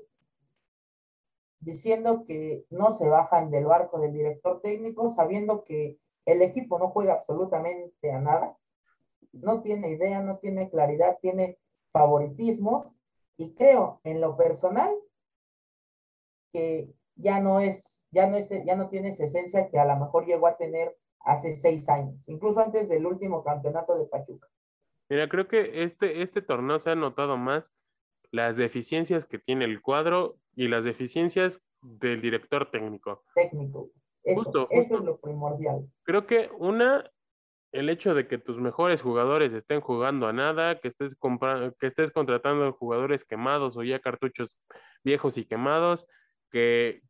diciendo 1.61 2.25
que 2.25 2.65
no 2.71 2.91
se 2.91 3.09
bajan 3.09 3.51
del 3.51 3.67
barco 3.67 3.99
del 3.99 4.13
director 4.13 4.61
técnico, 4.61 5.09
sabiendo 5.09 5.65
que 5.65 5.99
el 6.25 6.43
equipo 6.43 6.79
no 6.79 6.89
juega 6.91 7.15
absolutamente 7.15 8.13
a 8.13 8.21
nada, 8.21 8.57
no 9.33 9.61
tiene 9.61 9.91
idea, 9.91 10.23
no 10.23 10.39
tiene 10.39 10.71
claridad, 10.71 11.19
tiene 11.21 11.59
favoritismo, 11.91 12.95
y 13.37 13.55
creo 13.55 14.01
en 14.05 14.21
lo 14.21 14.37
personal 14.37 14.95
que 16.53 16.93
ya 17.17 17.41
no 17.41 17.61
es, 17.61 18.07
ya 18.11 18.27
no 18.27 18.37
es, 18.37 18.51
ya 18.65 18.77
no 18.77 18.89
tiene 18.89 19.09
esa 19.09 19.25
esencia 19.25 19.69
que 19.69 19.79
a 19.79 19.85
lo 19.85 19.97
mejor 19.97 20.27
llegó 20.27 20.47
a 20.47 20.57
tener 20.57 20.97
hace 21.21 21.53
seis 21.53 21.89
años, 21.89 22.29
incluso 22.29 22.61
antes 22.61 22.89
del 22.89 23.07
último 23.07 23.43
campeonato 23.43 23.99
de 23.99 24.07
Pachuca. 24.07 24.49
Mira, 25.09 25.29
creo 25.29 25.49
que 25.49 25.83
este, 25.83 26.23
este 26.23 26.43
torneo 26.43 26.81
se 26.81 26.91
ha 26.91 26.95
notado 26.95 27.37
más 27.37 27.73
las 28.31 28.57
deficiencias 28.57 29.27
que 29.27 29.39
tiene 29.39 29.65
el 29.65 29.81
cuadro 29.81 30.37
y 30.55 30.69
las 30.69 30.85
deficiencias 30.85 31.61
del 31.81 32.21
director 32.21 32.71
técnico. 32.71 33.25
técnico. 33.35 33.91
Eso, 34.25 34.43
Justo, 34.43 34.69
eso 34.71 34.81
justo. 34.81 34.99
es 34.99 35.05
lo 35.05 35.21
primordial. 35.21 35.89
Creo 36.03 36.27
que 36.27 36.51
una, 36.59 37.11
el 37.73 37.89
hecho 37.89 38.15
de 38.15 38.27
que 38.27 38.39
tus 38.39 38.59
mejores 38.59 39.01
jugadores 39.01 39.53
estén 39.53 39.81
jugando 39.81 40.27
a 40.27 40.33
nada, 40.33 40.81
que 40.81 40.89
estés, 40.89 41.17
que 41.81 41.87
estés 41.87 42.11
contratando 42.11 42.73
jugadores 42.73 43.25
quemados 43.25 43.77
o 43.77 43.83
ya 43.85 44.01
cartuchos 44.01 44.59
viejos 45.05 45.39
y 45.39 45.45
quemados, 45.47 46.07
que, 46.51 47.03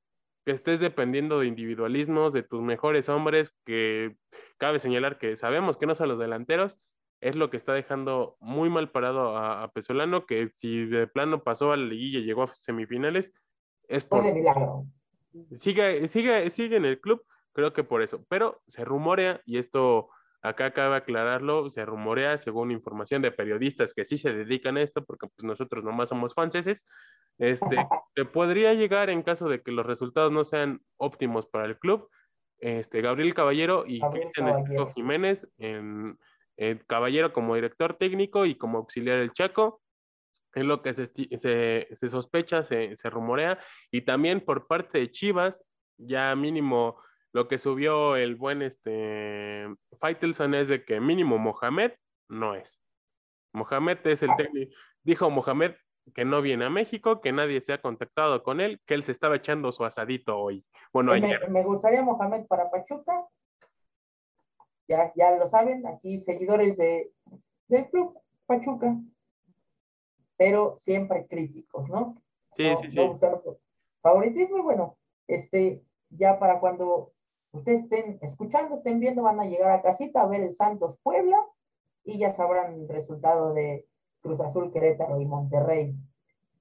que 0.45 0.53
estés 0.53 0.81
dependiendo 0.81 1.41
de 1.41 1.47
individualismos, 1.47 2.33
de 2.33 2.43
tus 2.43 2.61
mejores 2.63 3.09
hombres, 3.09 3.53
que 3.65 4.17
cabe 4.59 4.79
señalar 4.79 5.19
que 5.19 5.35
sabemos 5.35 5.77
que 5.77 5.87
no 5.87 5.95
son 5.95 6.09
los 6.09 6.19
delanteros, 6.19 6.79
es 7.21 7.37
lo 7.37 7.51
que 7.51 7.57
está 7.57 7.73
dejando 7.73 8.37
muy 8.41 8.71
mal 8.71 8.91
parado 8.91 9.37
a, 9.37 9.63
a 9.63 9.73
Pesolano, 9.73 10.27
que 10.27 10.51
si 10.55 10.87
de 10.87 11.07
plano 11.07 11.43
pasó 11.43 11.73
a 11.73 11.77
la 11.77 11.87
liguilla 11.87 12.21
y 12.21 12.25
llegó 12.25 12.45
a 12.45 12.55
semifinales, 12.55 13.33
es 13.89 14.05
por 14.05 14.23
sigue, 15.53 16.09
sigue, 16.09 16.51
sigue 16.51 16.77
en 16.77 16.85
el 16.85 17.01
club, 17.01 17.25
creo 17.53 17.73
que 17.73 17.85
por 17.85 18.03
eso. 18.03 18.25
Pero 18.29 18.61
se 18.67 18.85
rumorea, 18.85 19.41
y 19.45 19.59
esto 19.59 20.09
acá 20.43 20.73
cabe 20.73 20.97
aclararlo, 20.97 21.71
se 21.71 21.85
rumorea 21.85 22.39
según 22.39 22.71
información 22.71 23.23
de 23.23 23.33
periodistas 23.33 23.93
que 23.93 24.05
sí 24.05 24.19
se 24.19 24.33
dedican 24.33 24.77
a 24.77 24.83
esto, 24.83 25.05
porque 25.05 25.27
pues 25.27 25.45
nosotros 25.45 25.85
nomás 25.85 26.11
somos 26.11 26.35
franceses, 26.35 26.87
este, 27.39 27.77
que 28.15 28.25
podría 28.25 28.75
llegar 28.75 29.11
en 29.11 29.23
caso 29.23 29.49
de 29.49 29.63
que 29.63 29.73
los 29.73 29.87
resultados 29.87 30.33
no 30.33 30.45
sean 30.45 30.81
óptimos 30.97 31.47
para 31.47 31.67
el 31.67 31.79
club, 31.79 32.09
este, 32.61 33.01
Gabriel 33.01 33.35
Caballero 33.35 33.85
y 33.87 34.01
Cristian. 34.01 34.65
Jiménez, 34.95 35.49
en, 35.59 36.19
en 36.59 36.79
Caballero 36.87 37.33
como 37.33 37.55
director 37.55 37.95
técnico 37.97 38.45
y 38.45 38.57
como 38.57 38.79
auxiliar 38.79 39.19
del 39.19 39.33
Chaco, 39.33 39.81
es 40.55 40.65
lo 40.65 40.83
que 40.83 40.93
se, 40.93 41.07
se, 41.07 41.89
se 41.91 42.09
sospecha, 42.09 42.65
se, 42.65 42.97
se 42.97 43.11
rumorea, 43.11 43.59
y 43.93 44.03
también 44.03 44.41
por 44.45 44.67
parte 44.67 44.99
de 44.99 45.11
Chivas, 45.11 45.65
ya 45.99 46.35
mínimo 46.35 47.01
lo 47.33 47.47
que 47.47 47.59
subió 47.59 48.17
el 48.17 48.35
buen 48.37 48.63
este 48.63 49.67
Faitelson 50.01 50.55
es 50.55 50.69
de 50.69 50.85
que 50.85 51.01
mínimo 51.01 51.39
Mohamed 51.39 51.93
no 52.29 52.55
es. 52.55 52.81
Mohamed 53.53 53.99
es 54.07 54.23
el 54.23 54.31
técnico, 54.37 54.73
dijo 55.03 55.31
Mohamed 55.31 55.73
que 56.15 56.25
no 56.25 56.41
viene 56.41 56.65
a 56.65 56.71
México, 56.71 57.21
que 57.21 57.33
nadie 57.33 57.61
se 57.61 57.75
ha 57.75 57.83
contactado 57.83 58.43
con 58.43 58.61
él, 58.61 58.81
que 58.87 58.95
él 58.95 59.05
se 59.05 59.13
estaba 59.13 59.37
echando 59.37 59.73
su 59.73 59.85
asadito 59.85 60.39
hoy. 60.39 60.65
Bueno, 60.93 61.15
Eh, 61.15 61.21
me, 61.21 61.27
ayer. 61.35 61.51
me 61.51 61.63
gustaría 61.63 62.03
Mohamed 62.03 62.47
para 62.47 62.71
Pachuca. 62.71 63.27
Ya, 64.89 65.13
ya 65.15 65.37
lo 65.37 65.47
saben, 65.47 65.87
aquí 65.87 66.19
seguidores 66.19 66.77
de, 66.77 67.13
del 67.69 67.89
club 67.91 68.19
Pachuca. 68.47 68.97
Pero 70.37 70.77
siempre 70.79 71.27
críticos, 71.27 71.89
¿no? 71.89 72.23
Sí, 72.57 72.65
no, 72.65 72.77
sí, 72.81 72.97
no 72.97 73.19
sí. 73.19 73.51
favoritismo 74.01 74.59
y 74.59 74.63
bueno, 74.63 74.97
este, 75.27 75.83
ya 76.11 76.39
para 76.39 76.59
cuando 76.59 77.13
ustedes 77.53 77.83
estén 77.83 78.19
escuchando, 78.23 78.75
estén 78.75 79.01
viendo, 79.01 79.23
van 79.23 79.41
a 79.41 79.45
llegar 79.45 79.71
a 79.71 79.83
casita 79.83 80.23
a 80.23 80.27
ver 80.27 80.41
el 80.41 80.55
Santos 80.55 80.99
Puebla 81.03 81.37
y 82.05 82.19
ya 82.19 82.33
sabrán 82.33 82.75
el 82.75 82.89
resultado 82.89 83.53
de 83.53 83.87
Cruz 84.21 84.41
Azul 84.41 84.73
Querétaro 84.73 85.21
y 85.21 85.27
Monterrey 85.27 85.95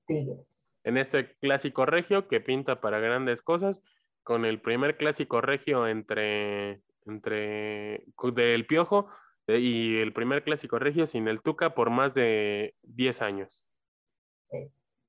Tigres. 0.05 0.81
en 0.83 0.97
este 0.97 1.35
clásico 1.39 1.85
regio 1.85 2.27
que 2.27 2.39
pinta 2.39 2.81
para 2.81 2.99
grandes 2.99 3.41
cosas, 3.41 3.81
con 4.23 4.45
el 4.45 4.61
primer 4.61 4.97
clásico 4.97 5.41
regio 5.41 5.87
entre, 5.87 6.81
entre 7.07 8.05
del 8.33 8.67
Piojo 8.67 9.07
eh, 9.47 9.59
y 9.59 9.97
el 9.97 10.13
primer 10.13 10.43
clásico 10.43 10.79
regio 10.79 11.05
sin 11.05 11.27
el 11.27 11.41
Tuca 11.41 11.73
por 11.73 11.89
más 11.89 12.13
de 12.13 12.75
10 12.83 13.21
años. 13.21 13.63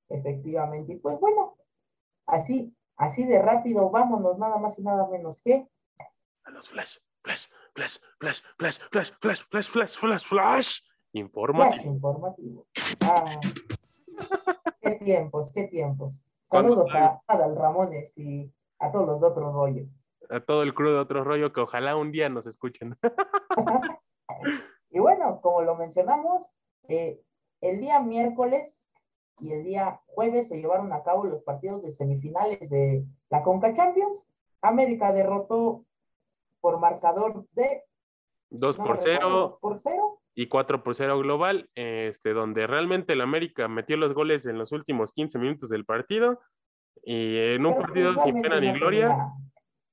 Efectivamente. 0.09 0.95
Y 0.95 0.97
pues 0.97 1.19
bueno, 1.21 1.57
así, 2.27 2.75
así 2.97 3.25
de 3.27 3.43
rápido, 3.43 3.91
vámonos 3.91 4.39
nada 4.39 4.59
más 4.59 4.79
y 4.79 4.83
nada 4.83 5.07
menos 5.09 5.43
que 5.43 5.69
A 6.45 6.51
los 6.51 6.69
flash, 6.69 6.99
flash, 7.23 7.47
flash, 7.75 7.99
flash, 8.19 8.41
flash, 8.57 8.81
flash, 8.91 9.13
flash, 9.21 9.43
flash, 9.51 9.69
flash, 9.69 9.97
flash, 9.97 10.25
flash. 10.25 10.81
Informativo. 11.13 11.73
Flash 11.73 11.87
informativo. 11.87 12.67
Ah, 13.01 13.41
qué 14.81 14.91
tiempos, 14.93 15.53
qué 15.53 15.65
tiempos. 15.65 16.29
Saludos 16.43 16.95
a 16.95 17.23
Adal 17.27 17.57
Ramones 17.57 18.17
y 18.17 18.51
a 18.79 18.91
todos 18.91 19.07
los 19.07 19.21
de 19.21 19.27
otro 19.27 19.53
rollo. 19.53 19.87
A 20.31 20.41
todo 20.41 20.63
el 20.63 20.75
crew 20.75 20.91
de 20.91 20.99
otro 20.99 21.25
rollo 21.25 21.53
que 21.53 21.61
ojalá 21.61 21.97
un 21.97 22.13
día 22.13 22.29
nos 22.29 22.47
escuchen. 22.47 22.97
Y 24.91 25.01
bueno, 25.01 25.41
como 25.41 25.63
lo 25.63 25.77
mencionamos, 25.77 26.47
eh, 26.89 27.21
el 27.61 27.81
día 27.81 28.01
miércoles 28.01 28.87
y 29.41 29.53
el 29.53 29.65
día 29.65 30.01
jueves 30.07 30.49
se 30.49 30.57
llevaron 30.57 30.93
a 30.93 31.03
cabo 31.03 31.25
los 31.25 31.43
partidos 31.43 31.83
de 31.83 31.91
semifinales 31.91 32.71
de 32.71 33.05
la 33.31 33.43
Conca 33.43 33.73
Champions. 33.73 34.27
América 34.63 35.13
derrotó 35.13 35.85
por 36.61 36.81
marcador 36.81 37.47
de 37.53 37.85
2 38.51 38.79
no 38.79 38.85
por 38.85 38.97
me 38.97 39.05
recuerdo, 39.05 39.21
0 39.21 39.31
dos 39.31 39.59
por 39.61 39.79
0. 39.79 40.21
y 40.35 40.49
4 40.49 40.83
por 40.83 40.95
0 40.95 41.19
global, 41.21 41.71
este, 41.75 42.33
donde 42.33 42.67
realmente 42.67 43.13
el 43.13 43.21
América 43.21 43.69
metió 43.69 43.97
los 43.97 44.15
goles 44.15 44.47
en 44.47 44.59
los 44.59 44.73
últimos 44.73 45.13
15 45.13 45.39
minutos 45.39 45.69
del 45.69 45.85
partido 45.85 46.41
y 47.05 47.37
en 47.37 47.67
un 47.67 47.75
Pero, 47.75 47.83
partido 47.85 48.15
sin 48.25 48.41
pena 48.41 48.59
ni 48.59 48.73
gloria. 48.73 49.33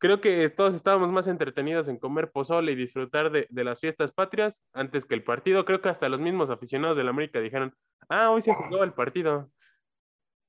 Creo 0.05 0.21
que 0.21 0.49
todos 0.49 0.75
estábamos 0.75 1.09
más 1.11 1.27
entretenidos 1.27 1.87
en 1.87 1.97
comer 1.97 2.29
pozole 2.31 2.73
y 2.73 2.75
disfrutar 2.75 3.31
de, 3.31 3.47
de 3.49 3.63
las 3.63 3.79
fiestas 3.79 4.11
patrias 4.11 4.63
antes 4.71 5.03
que 5.03 5.15
el 5.15 5.23
partido. 5.23 5.65
Creo 5.65 5.81
que 5.81 5.89
hasta 5.89 6.09
los 6.09 6.19
mismos 6.19 6.51
aficionados 6.51 6.95
del 6.95 7.07
América 7.07 7.39
dijeron, 7.39 7.73
ah, 8.07 8.29
hoy 8.29 8.43
se 8.43 8.53
jugaba 8.53 8.85
el 8.85 8.93
partido. 8.93 9.49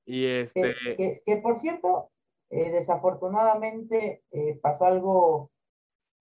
Y 0.05 0.27
este, 0.27 0.75
que- 0.95 1.19
que, 1.25 1.37
por 1.37 1.57
cierto, 1.57 2.11
eh, 2.51 2.69
desafortunadamente 2.69 4.21
eh, 4.29 4.59
pasó 4.61 4.85
algo 4.85 5.51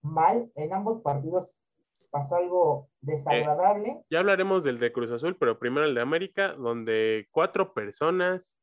mal 0.00 0.50
en 0.54 0.72
ambos 0.72 1.02
partidos, 1.02 1.62
pasó 2.08 2.36
algo 2.36 2.88
desagradable. 3.02 4.00
ya 4.08 4.20
hablaremos 4.20 4.64
del 4.64 4.78
de 4.78 4.92
Cruz 4.92 5.10
Azul, 5.10 5.36
pero 5.36 5.58
primero 5.58 5.84
el 5.86 5.94
de 5.94 6.00
América, 6.00 6.54
donde 6.54 7.28
cuatro 7.32 7.74
personas 7.74 8.56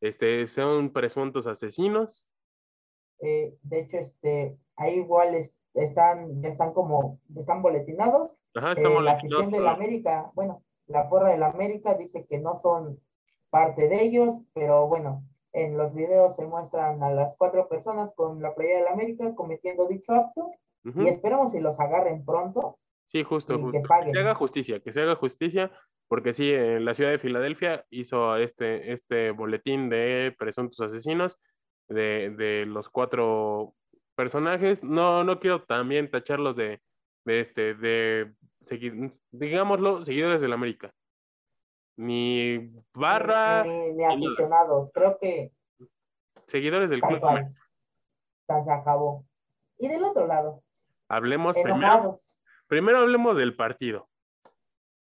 este, 0.00 0.48
son 0.48 0.92
presuntos 0.92 1.46
asesinos. 1.46 2.26
Eh, 3.20 3.54
de 3.62 3.80
hecho, 3.80 3.98
este, 3.98 4.58
ahí 4.76 4.96
igual 4.96 5.34
es- 5.34 5.58
están, 5.74 6.40
ya 6.42 6.48
están 6.48 6.72
como, 6.72 7.20
están 7.36 7.62
boletinados. 7.62 8.36
Ajá, 8.54 8.72
Eh, 8.72 9.00
la 9.02 9.12
afición 9.12 9.50
del 9.50 9.66
América, 9.66 10.30
bueno, 10.34 10.62
la 10.86 11.08
porra 11.08 11.30
del 11.32 11.42
América 11.42 11.94
dice 11.94 12.26
que 12.26 12.38
no 12.38 12.56
son 12.56 13.00
parte 13.50 13.88
de 13.88 14.02
ellos, 14.02 14.42
pero 14.52 14.86
bueno, 14.86 15.24
en 15.52 15.76
los 15.76 15.94
videos 15.94 16.36
se 16.36 16.46
muestran 16.46 17.02
a 17.02 17.10
las 17.10 17.36
cuatro 17.36 17.68
personas 17.68 18.12
con 18.14 18.42
la 18.42 18.54
playera 18.54 18.78
del 18.80 18.88
América 18.88 19.34
cometiendo 19.34 19.86
dicho 19.86 20.12
acto 20.12 20.50
y 20.84 21.08
esperemos 21.08 21.52
si 21.52 21.60
los 21.60 21.80
agarren 21.80 22.24
pronto, 22.24 22.78
Sí, 23.06 23.22
justo, 23.22 23.58
justo. 23.58 23.70
que 23.70 23.82
Que, 23.82 24.12
se 24.12 24.18
haga 24.18 24.34
justicia, 24.34 24.80
que 24.80 24.92
se 24.92 25.00
haga 25.02 25.14
justicia, 25.14 25.70
porque 26.08 26.32
sí, 26.32 26.52
en 26.52 26.84
la 26.84 26.94
ciudad 26.94 27.10
de 27.10 27.18
Filadelfia 27.18 27.84
hizo 27.90 28.36
este, 28.36 28.92
este 28.92 29.30
boletín 29.30 29.88
de 29.88 30.34
presuntos 30.38 30.80
asesinos 30.80 31.38
de, 31.88 32.30
de 32.30 32.66
los 32.66 32.88
cuatro 32.88 33.74
personajes. 34.14 34.82
No, 34.82 35.24
no 35.24 35.40
quiero 35.40 35.64
también 35.64 36.10
tacharlos 36.10 36.56
de, 36.56 36.80
de 37.24 37.40
este, 37.40 37.74
de 37.74 38.32
digámoslo, 39.30 40.04
seguidores 40.04 40.40
del 40.40 40.52
América. 40.52 40.92
Ni 41.96 42.72
barra, 42.92 43.62
Ni, 43.64 44.04
aficionados. 44.04 44.90
Creo 44.92 45.18
que 45.20 45.52
seguidores 46.46 46.90
del 46.90 47.00
club. 47.00 47.20
se 48.62 48.72
acabó. 48.72 49.24
Y 49.78 49.88
del 49.88 50.04
otro 50.04 50.26
lado, 50.26 50.62
Hablemos 51.08 51.54
primero, 51.54 51.76
enojados. 51.76 52.40
primero 52.66 52.98
hablemos 52.98 53.36
del 53.36 53.54
partido. 53.54 54.08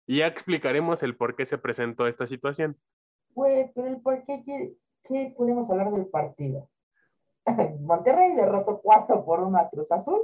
Y 0.08 0.18
ya 0.18 0.28
explicaremos 0.28 1.04
el 1.04 1.16
por 1.16 1.36
qué 1.36 1.46
se 1.46 1.58
presentó 1.58 2.08
esta 2.08 2.28
situación. 2.28 2.78
Güey, 3.30 3.72
pero 3.74 3.88
el 3.88 4.02
por 4.02 4.26
qué, 4.26 4.42
quiere- 4.44 4.74
qué 5.04 5.34
podemos 5.36 5.70
hablar 5.70 5.92
del 5.92 6.08
partido. 6.08 6.70
Monterrey 7.82 8.36
derrotó 8.36 8.82
4 8.82 9.26
por 9.26 9.40
1 9.42 9.58
a 9.58 9.70
Cruz 9.70 9.92
Azul. 9.92 10.22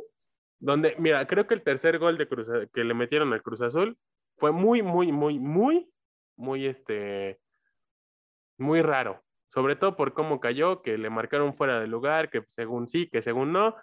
Donde, 0.60 0.96
mira, 0.98 1.26
creo 1.28 1.48
que 1.48 1.54
el 1.54 1.64
tercer 1.64 2.00
gol 2.00 2.18
de 2.18 2.28
Cruz, 2.28 2.50
que 2.74 2.84
le 2.84 2.94
metieron 2.94 3.32
al 3.34 3.44
Cruz 3.44 3.62
Azul 3.62 3.98
fue 4.38 4.52
muy, 4.52 4.82
muy, 4.82 5.12
muy, 5.12 5.40
muy, 5.40 5.92
muy, 6.36 6.66
este, 6.66 7.40
muy 8.58 8.82
raro. 8.82 9.24
Sobre 9.50 9.76
todo 9.76 9.96
por 9.96 10.14
cómo 10.14 10.40
cayó, 10.40 10.82
que 10.82 10.98
le 10.98 11.10
marcaron 11.10 11.56
fuera 11.56 11.80
de 11.80 11.88
lugar, 11.88 12.30
que 12.30 12.44
según 12.50 12.88
sí, 12.88 13.08
que 13.10 13.22
según 13.22 13.54
no. 13.54 13.76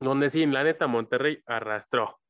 Donde 0.00 0.30
sí, 0.30 0.44
la 0.46 0.64
neta, 0.64 0.86
Monterrey 0.86 1.42
arrastró. 1.46 2.20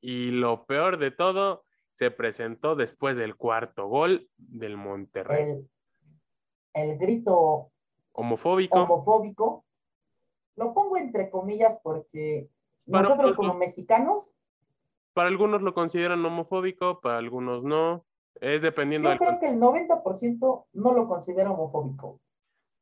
Y 0.00 0.30
lo 0.30 0.66
peor 0.66 0.98
de 0.98 1.10
todo, 1.10 1.64
se 1.94 2.10
presentó 2.10 2.76
después 2.76 3.16
del 3.16 3.36
cuarto 3.36 3.86
gol 3.86 4.28
del 4.36 4.76
Monterrey. 4.76 5.50
El, 5.50 5.70
el 6.76 6.98
grito 6.98 7.70
Homofóbico. 8.12 8.82
homofóbico. 8.82 9.64
Lo 10.56 10.72
pongo 10.74 10.96
entre 10.96 11.30
comillas 11.30 11.78
porque 11.82 12.48
Para 12.90 13.02
nosotros 13.02 13.32
otros 13.32 13.36
como 13.36 13.52
no. 13.54 13.58
mexicanos, 13.58 14.34
Para 15.12 15.28
algunos 15.28 15.62
lo 15.62 15.74
consideran 15.74 16.24
homofóbico, 16.24 17.00
para 17.00 17.18
algunos 17.18 17.62
no. 17.64 18.04
Es 18.40 18.60
dependiendo 18.60 19.08
yo 19.08 19.10
del 19.10 19.18
creo 19.18 19.40
que 19.40 19.48
el 19.48 19.58
90% 19.60 20.66
no 20.74 20.92
lo 20.92 21.08
considera 21.08 21.50
homofóbico. 21.50 22.20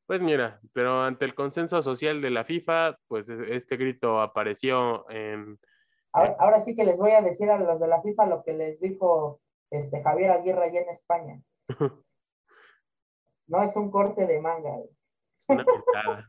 Pues 0.07 0.21
mira, 0.21 0.61
pero 0.73 1.03
ante 1.03 1.25
el 1.25 1.35
consenso 1.35 1.81
social 1.83 2.21
de 2.21 2.31
la 2.31 2.45
FIFA, 2.45 2.99
pues 3.09 3.29
e- 3.29 3.55
este 3.55 3.77
grito 3.77 4.21
apareció 4.21 5.09
en... 5.11 5.59
Ahora, 6.13 6.37
ahora 6.39 6.61
sí 6.61 6.75
que 6.75 6.85
les 6.85 6.99
voy 6.99 7.13
a 7.13 7.23
decir 7.23 7.49
a 7.51 7.59
los 7.59 7.81
de 7.81 7.89
la 7.89 8.03
FIFA 8.03 8.27
lo 8.27 8.43
que 8.43 8.53
les 8.53 8.81
dijo 8.81 9.41
este 9.71 10.03
Javier 10.03 10.31
Aguirre 10.33 10.65
allá 10.65 10.81
en 10.83 10.89
España. 10.91 11.43
No 13.47 13.63
es 13.63 13.77
un 13.77 13.91
corte 13.91 14.27
de 14.27 14.41
manga. 14.41 14.71
una 15.49 15.65
mentada. 15.65 16.29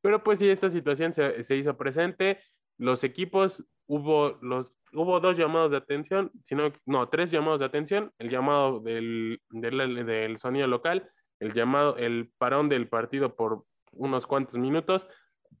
Pero 0.00 0.22
pues 0.22 0.38
sí, 0.38 0.48
esta 0.48 0.70
situación 0.70 1.14
se, 1.14 1.44
se 1.44 1.56
hizo 1.56 1.76
presente. 1.76 2.40
Los 2.78 3.04
equipos, 3.04 3.64
hubo, 3.86 4.38
los, 4.42 4.72
hubo 4.92 5.20
dos 5.20 5.36
llamados 5.36 5.70
de 5.70 5.76
atención, 5.76 6.30
sino, 6.44 6.72
no, 6.86 7.08
tres 7.08 7.30
llamados 7.30 7.60
de 7.60 7.66
atención. 7.66 8.12
El 8.18 8.30
llamado 8.30 8.80
del, 8.80 9.40
del, 9.50 10.06
del 10.06 10.38
sonido 10.38 10.66
local, 10.66 11.08
el 11.38 11.52
llamado, 11.52 11.96
el 11.96 12.32
parón 12.38 12.68
del 12.68 12.88
partido 12.88 13.36
por 13.36 13.64
unos 13.92 14.26
cuantos 14.26 14.58
minutos 14.58 15.08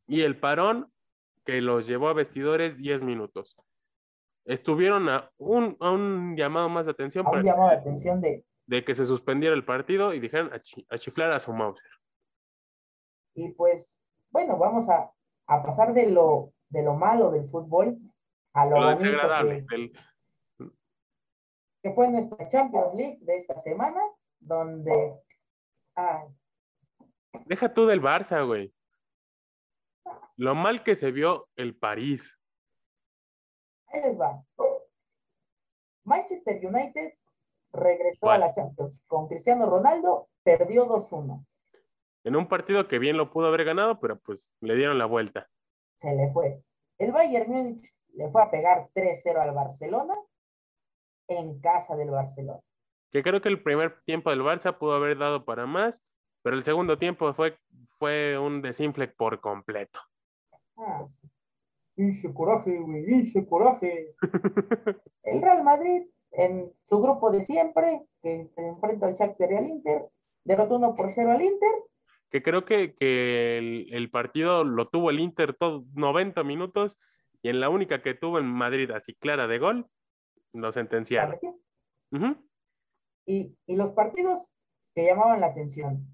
y 0.06 0.22
el 0.22 0.38
parón 0.38 0.90
que 1.44 1.60
los 1.60 1.86
llevó 1.86 2.08
a 2.08 2.14
vestidores 2.14 2.76
10 2.76 3.02
minutos. 3.02 3.56
Estuvieron 4.44 5.08
a 5.08 5.30
un, 5.38 5.76
a 5.80 5.90
un 5.90 6.36
llamado 6.36 6.68
más 6.68 6.86
de 6.86 6.92
atención 6.92 7.26
A 7.26 7.30
un 7.30 7.32
para 7.32 7.44
llamado 7.44 7.70
de 7.70 7.76
atención 7.76 8.20
de, 8.20 8.44
de 8.72 8.84
que 8.86 8.94
se 8.94 9.04
suspendiera 9.04 9.54
el 9.54 9.66
partido 9.66 10.14
y 10.14 10.18
dijeran 10.20 10.50
a, 10.52 10.60
chi- 10.62 10.86
a 10.88 10.96
chiflar 10.96 11.30
a 11.32 11.40
su 11.40 11.52
mouse. 11.52 11.78
y 13.34 13.52
pues, 13.52 14.00
bueno, 14.30 14.56
vamos 14.58 14.88
a, 14.88 15.12
a 15.46 15.62
pasar 15.62 15.92
de 15.92 16.10
lo, 16.10 16.54
de 16.70 16.82
lo 16.82 16.94
malo 16.94 17.30
del 17.30 17.44
fútbol 17.44 17.98
a 18.54 18.64
lo 18.66 18.80
Lo 18.80 18.96
desagradable. 18.96 19.66
que, 19.68 19.76
del- 19.76 19.92
que 21.82 21.92
fue 21.92 22.10
nuestra 22.10 22.48
Champions 22.48 22.94
League 22.94 23.18
de 23.20 23.36
esta 23.36 23.56
semana, 23.58 24.00
donde 24.40 25.20
ay, 25.94 26.28
Deja 27.46 27.72
tú 27.74 27.84
del 27.86 28.00
Barça, 28.00 28.46
güey. 28.46 28.72
Lo 30.36 30.54
mal 30.54 30.82
que 30.82 30.96
se 30.96 31.10
vio 31.10 31.48
el 31.56 31.76
París. 31.76 32.38
ahí 33.88 34.00
les 34.02 34.18
va. 34.18 34.42
Manchester 36.04 36.58
United 36.66 37.12
regresó 37.72 38.30
a 38.30 38.38
la 38.38 38.52
Champions 38.52 39.02
con 39.06 39.28
Cristiano 39.28 39.66
Ronaldo, 39.68 40.28
perdió 40.42 40.86
2-1. 40.86 41.44
En 42.24 42.36
un 42.36 42.46
partido 42.48 42.86
que 42.86 42.98
bien 42.98 43.16
lo 43.16 43.30
pudo 43.30 43.46
haber 43.46 43.64
ganado, 43.64 43.98
pero 43.98 44.18
pues 44.18 44.50
le 44.60 44.76
dieron 44.76 44.98
la 44.98 45.06
vuelta. 45.06 45.48
se 45.96 46.14
le 46.14 46.28
fue. 46.30 46.62
El 46.98 47.12
Bayern 47.12 47.50
Múnich 47.50 47.92
le 48.14 48.28
fue 48.28 48.42
a 48.42 48.50
pegar 48.50 48.88
3-0 48.94 49.38
al 49.38 49.52
Barcelona 49.52 50.14
en 51.28 51.60
casa 51.60 51.96
del 51.96 52.10
Barcelona. 52.10 52.60
Que 53.10 53.22
creo 53.22 53.40
que 53.40 53.48
el 53.48 53.62
primer 53.62 54.00
tiempo 54.04 54.30
del 54.30 54.42
Barça 54.42 54.78
pudo 54.78 54.94
haber 54.94 55.18
dado 55.18 55.44
para 55.44 55.66
más, 55.66 56.02
pero 56.42 56.56
el 56.56 56.64
segundo 56.64 56.98
tiempo 56.98 57.32
fue, 57.34 57.58
fue 57.98 58.38
un 58.38 58.62
desinfle 58.62 59.08
por 59.08 59.40
completo. 59.40 60.00
Ah, 60.76 61.04
¡Hice 61.96 62.32
coraje, 62.32 62.78
güey! 62.78 63.04
¡Hice 63.20 63.46
coraje! 63.46 64.14
El 65.24 65.42
Real 65.42 65.62
Madrid, 65.62 66.02
en 66.32 66.72
su 66.82 67.00
grupo 67.00 67.30
de 67.30 67.40
siempre, 67.40 68.02
que 68.22 68.50
enfrenta 68.56 69.06
al 69.06 69.14
Shakhtar 69.14 69.52
y 69.52 69.56
al 69.56 69.66
Inter, 69.66 70.08
derrotó 70.44 70.76
1 70.76 70.94
por 70.94 71.10
0 71.10 71.30
al 71.30 71.42
Inter. 71.42 71.70
que 72.30 72.42
creo 72.42 72.64
que, 72.64 72.94
que 72.94 73.58
el, 73.58 73.88
el 73.92 74.10
partido 74.10 74.64
lo 74.64 74.88
tuvo 74.88 75.10
el 75.10 75.20
Inter 75.20 75.54
todo 75.54 75.84
90 75.94 76.42
minutos 76.44 76.98
y 77.42 77.48
en 77.48 77.60
la 77.60 77.68
única 77.68 78.02
que 78.02 78.14
tuvo 78.14 78.38
en 78.38 78.46
Madrid 78.46 78.90
así 78.90 79.14
clara 79.14 79.46
de 79.46 79.58
gol, 79.58 79.86
lo 80.52 80.72
sentenciaron. 80.72 81.38
Y, 83.26 83.56
y 83.66 83.76
los 83.76 83.92
partidos 83.92 84.52
que 84.94 85.04
llamaban 85.04 85.40
la 85.40 85.48
atención. 85.48 86.06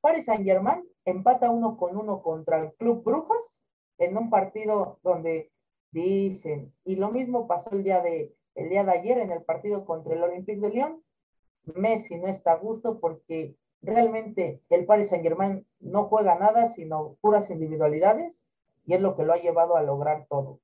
Paris 0.00 0.26
Saint-Germain 0.26 0.84
empata 1.04 1.50
uno 1.50 1.76
con 1.76 1.96
uno 1.96 2.22
contra 2.22 2.60
el 2.60 2.72
Club 2.74 3.02
Brujas 3.04 3.64
en 3.98 4.16
un 4.16 4.30
partido 4.30 5.00
donde 5.02 5.50
dicen, 5.90 6.74
y 6.84 6.96
lo 6.96 7.10
mismo 7.10 7.48
pasó 7.48 7.70
el 7.70 7.82
día 7.82 8.00
de, 8.00 8.34
el 8.54 8.68
día 8.68 8.84
de 8.84 8.92
ayer 8.92 9.18
en 9.18 9.30
el 9.30 9.42
partido 9.42 9.84
contra 9.84 10.14
el 10.14 10.22
Olympique 10.22 10.60
de 10.60 10.70
Lyon. 10.70 11.02
Messi 11.74 12.16
no 12.16 12.28
está 12.28 12.52
a 12.52 12.56
gusto 12.58 12.98
porque 13.00 13.54
realmente 13.82 14.62
el 14.70 14.86
Paris 14.86 15.10
Saint-Germain 15.10 15.66
no 15.80 16.04
juega 16.04 16.38
nada, 16.38 16.66
sino 16.66 17.16
puras 17.20 17.50
individualidades, 17.50 18.42
y 18.84 18.94
es 18.94 19.00
lo 19.00 19.14
que 19.14 19.24
lo 19.24 19.32
ha 19.32 19.36
llevado 19.36 19.76
a 19.76 19.82
lograr 19.82 20.26
todo. 20.28 20.60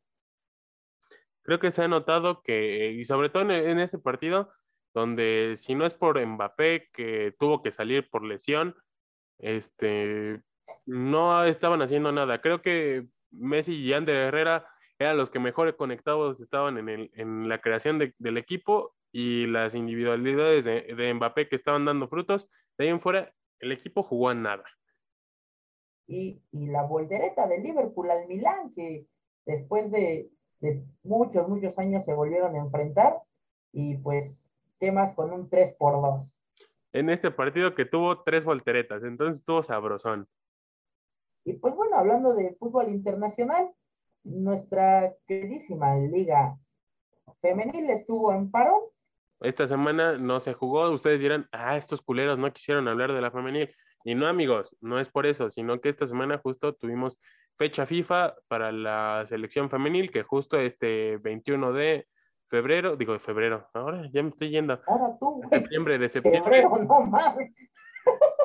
Creo 1.42 1.60
que 1.60 1.72
se 1.72 1.82
ha 1.82 1.88
notado 1.88 2.42
que, 2.42 2.92
y 2.92 3.04
sobre 3.04 3.28
todo 3.28 3.42
en, 3.42 3.50
en 3.50 3.78
ese 3.78 3.98
partido, 3.98 4.48
donde 4.94 5.54
si 5.56 5.74
no 5.74 5.84
es 5.84 5.92
por 5.92 6.24
Mbappé, 6.24 6.88
que 6.92 7.34
tuvo 7.38 7.62
que 7.62 7.70
salir 7.70 8.08
por 8.08 8.24
lesión, 8.24 8.74
este, 9.38 10.40
no 10.86 11.44
estaban 11.44 11.82
haciendo 11.82 12.12
nada. 12.12 12.40
Creo 12.40 12.62
que 12.62 13.06
Messi 13.30 13.74
y 13.74 13.92
Ander 13.92 14.16
Herrera 14.16 14.66
eran 15.04 15.16
los 15.16 15.30
que 15.30 15.38
mejor 15.38 15.76
conectados 15.76 16.40
estaban 16.40 16.78
en, 16.78 16.88
el, 16.88 17.10
en 17.14 17.48
la 17.48 17.60
creación 17.60 17.98
de- 17.98 18.14
del 18.18 18.36
equipo 18.38 18.94
y 19.12 19.46
las 19.46 19.74
individualidades 19.74 20.64
de, 20.64 20.82
de 20.94 21.14
Mbappé 21.14 21.48
que 21.48 21.56
estaban 21.56 21.84
dando 21.84 22.08
frutos. 22.08 22.48
De 22.76 22.84
ahí 22.84 22.90
en 22.90 23.00
fuera, 23.00 23.32
el 23.60 23.72
equipo 23.72 24.02
jugó 24.02 24.28
a 24.30 24.34
nada. 24.34 24.64
y, 26.06 26.42
y 26.52 26.66
la 26.66 26.82
voltereta 26.82 27.46
del 27.46 27.62
Liverpool 27.62 28.10
al 28.10 28.26
Milán, 28.28 28.72
que 28.72 29.06
después 29.46 29.90
de, 29.90 30.30
de 30.60 30.84
muchos, 31.02 31.48
muchos 31.48 31.78
años 31.78 32.04
se 32.04 32.14
volvieron 32.14 32.54
a 32.54 32.58
enfrentar, 32.58 33.14
y 33.72 33.96
pues, 33.96 34.50
¿qué 34.78 34.92
más 34.92 35.14
con 35.14 35.32
un 35.32 35.48
3 35.48 35.74
por 35.78 35.94
2? 35.94 36.42
En 36.92 37.08
este 37.10 37.30
partido 37.30 37.74
que 37.74 37.86
tuvo 37.86 38.22
tres 38.22 38.44
volteretas, 38.44 39.02
entonces 39.02 39.38
estuvo 39.38 39.62
sabrosón. 39.62 40.28
Y 41.44 41.54
pues 41.54 41.74
bueno, 41.74 41.96
hablando 41.96 42.34
de 42.34 42.54
fútbol 42.54 42.88
internacional, 42.88 43.70
nuestra 44.24 45.14
queridísima 45.26 45.94
liga 45.96 46.58
femenil 47.40 47.90
estuvo 47.90 48.32
en 48.32 48.50
paro, 48.50 48.90
Esta 49.40 49.66
semana 49.66 50.16
no 50.16 50.40
se 50.40 50.54
jugó. 50.54 50.90
Ustedes 50.90 51.20
dirán, 51.20 51.46
ah, 51.52 51.76
estos 51.76 52.00
culeros 52.00 52.38
no 52.38 52.52
quisieron 52.52 52.88
hablar 52.88 53.12
de 53.12 53.20
la 53.20 53.30
femenil. 53.30 53.74
Y 54.04 54.14
no, 54.14 54.26
amigos, 54.26 54.76
no 54.80 54.98
es 54.98 55.08
por 55.08 55.26
eso, 55.26 55.50
sino 55.50 55.80
que 55.80 55.88
esta 55.88 56.06
semana 56.06 56.38
justo 56.38 56.74
tuvimos 56.74 57.18
fecha 57.56 57.86
FIFA 57.86 58.34
para 58.48 58.72
la 58.72 59.24
selección 59.26 59.70
femenil, 59.70 60.10
que 60.10 60.22
justo 60.22 60.58
este 60.58 61.18
21 61.18 61.72
de 61.72 62.06
febrero, 62.48 62.96
digo 62.96 63.12
de 63.12 63.20
febrero, 63.20 63.68
ahora 63.72 64.08
ya 64.12 64.22
me 64.22 64.28
estoy 64.30 64.50
yendo, 64.50 64.80
ahora 64.86 65.16
tú, 65.18 65.40
de 65.40 65.48
güey, 65.48 65.60
septiembre, 65.60 65.98
de 65.98 66.08
septiembre, 66.08 66.62
febrero, 66.62 66.84
no 66.84 67.00
mames, 67.06 67.52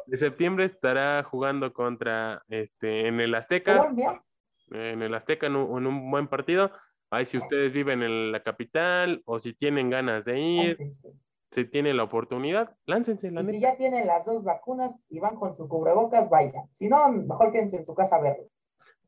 de 0.05 0.17
septiembre 0.17 0.65
estará 0.65 1.23
jugando 1.23 1.73
contra, 1.73 2.41
este, 2.47 3.07
en 3.07 3.19
el 3.19 3.35
Azteca, 3.35 3.77
Colombia, 3.77 4.23
en 4.71 5.01
el 5.01 5.13
Azteca 5.13 5.47
en 5.47 5.55
un, 5.55 5.77
en 5.77 5.87
un 5.87 6.11
buen 6.11 6.27
partido, 6.27 6.71
Ahí 7.11 7.25
si 7.25 7.37
ustedes 7.37 7.73
viven 7.73 8.03
en 8.03 8.31
la 8.31 8.43
capital 8.43 9.23
o 9.25 9.39
si 9.39 9.53
tienen 9.53 9.89
ganas 9.89 10.25
de 10.25 10.39
ir, 10.39 10.67
Láncense. 10.67 11.09
si 11.51 11.65
tienen 11.65 11.97
la 11.97 12.03
oportunidad, 12.03 12.75
láncense, 12.85 13.31
la 13.31 13.41
Y 13.41 13.45
si 13.45 13.59
ya 13.59 13.75
tienen 13.77 14.05
las 14.05 14.25
dos 14.25 14.43
vacunas 14.43 14.95
y 15.09 15.19
van 15.19 15.35
con 15.35 15.53
su 15.53 15.67
cubrebocas, 15.67 16.29
vayan. 16.29 16.67
Si 16.71 16.87
no, 16.87 17.09
mejor 17.11 17.51
quédense 17.51 17.77
en 17.77 17.85
su 17.85 17.95
casa 17.95 18.17
a 18.17 18.21
verlo. 18.21 18.45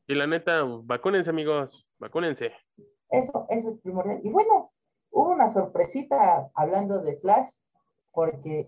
Y 0.08 0.16
la 0.16 0.26
neta, 0.26 0.64
vacúnense, 0.64 1.30
amigos, 1.30 1.88
vacúnense. 2.00 2.52
Eso, 3.12 3.46
eso 3.50 3.70
es 3.70 3.80
primordial. 3.82 4.20
Y 4.24 4.32
bueno, 4.32 4.72
hubo 5.12 5.30
una 5.32 5.48
sorpresita 5.48 6.50
hablando 6.56 7.02
de 7.02 7.18
Flash, 7.18 7.52
porque 8.12 8.66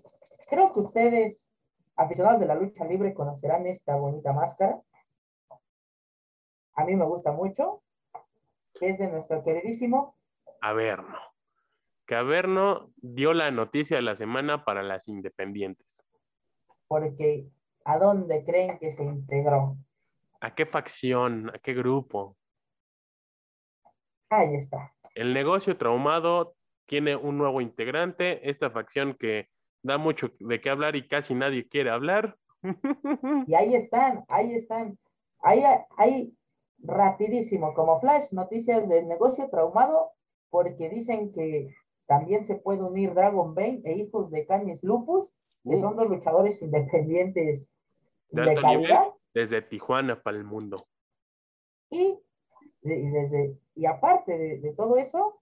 creo 0.48 0.72
que 0.72 0.80
ustedes, 0.80 1.52
aficionados 1.96 2.40
de 2.40 2.46
la 2.46 2.56
lucha 2.56 2.86
libre, 2.86 3.16
conocerán 3.16 3.66
esta 3.66 3.96
bonita 3.96 4.32
máscara. 4.32 4.80
A 6.76 6.86
mí 6.86 6.96
me 6.96 7.06
gusta 7.06 7.32
mucho, 7.32 7.82
es 8.82 8.98
de 8.98 9.10
nuestro 9.12 9.42
queridísimo. 9.44 10.16
Averno. 10.62 11.18
Que 12.06 12.16
Averno 12.16 12.92
dio 12.98 13.34
la 13.34 13.52
noticia 13.52 13.98
de 13.98 14.04
la 14.04 14.16
semana 14.16 14.66
para 14.66 14.84
las 14.84 15.08
independientes. 15.08 15.86
porque 16.88 17.48
¿a 17.86 17.98
dónde 17.98 18.44
creen 18.44 18.78
que 18.80 18.92
se 18.92 19.04
integró? 19.04 19.78
¿A 20.42 20.54
qué 20.54 20.66
facción? 20.66 21.50
¿A 21.50 21.60
qué 21.60 21.74
grupo? 21.74 22.38
Ahí 24.30 24.56
está. 24.56 24.94
El 25.16 25.34
negocio 25.34 25.78
traumado 25.78 26.56
tiene 26.86 27.16
un 27.16 27.38
nuevo 27.38 27.62
integrante, 27.62 28.50
esta 28.50 28.70
facción 28.70 29.16
que 29.16 29.50
da 29.84 29.98
mucho 29.98 30.32
de 30.40 30.60
qué 30.60 30.70
hablar 30.70 30.96
y 30.96 31.08
casi 31.08 31.36
nadie 31.36 31.68
quiere 31.68 31.90
hablar. 31.90 32.38
Y 33.48 33.56
ahí 33.56 33.76
están, 33.76 34.24
ahí 34.30 34.54
están. 34.54 34.98
Ahí, 35.42 35.62
ahí, 35.98 36.34
rapidísimo, 36.84 37.74
como 37.74 38.00
flash, 38.00 38.32
noticias 38.34 38.88
del 38.90 39.08
negocio 39.08 39.50
traumado, 39.50 40.12
porque 40.50 40.90
dicen 40.90 41.32
que 41.32 41.74
también 42.06 42.44
se 42.44 42.56
puede 42.56 42.84
unir 42.84 43.14
Dragon 43.14 43.56
Bane 43.56 43.82
e 43.86 43.94
hijos 43.94 44.30
de 44.32 44.46
Canis 44.46 44.84
Lupus, 44.84 45.34
que 45.64 45.76
Uh. 45.76 45.82
son 45.82 45.96
dos 45.96 46.10
luchadores 46.10 46.62
independientes 46.62 47.74
De 48.30 48.56
calidad. 48.56 49.06
Desde 49.34 49.62
Tijuana 49.62 50.22
para 50.22 50.38
el 50.38 50.44
mundo. 50.44 50.86
Y, 51.90 52.20
de- 52.82 53.00
y 53.00 53.10
desde, 53.10 53.58
y 53.76 53.86
aparte 53.86 54.38
de, 54.38 54.60
de 54.60 54.74
todo 54.74 54.98
eso, 54.98 55.40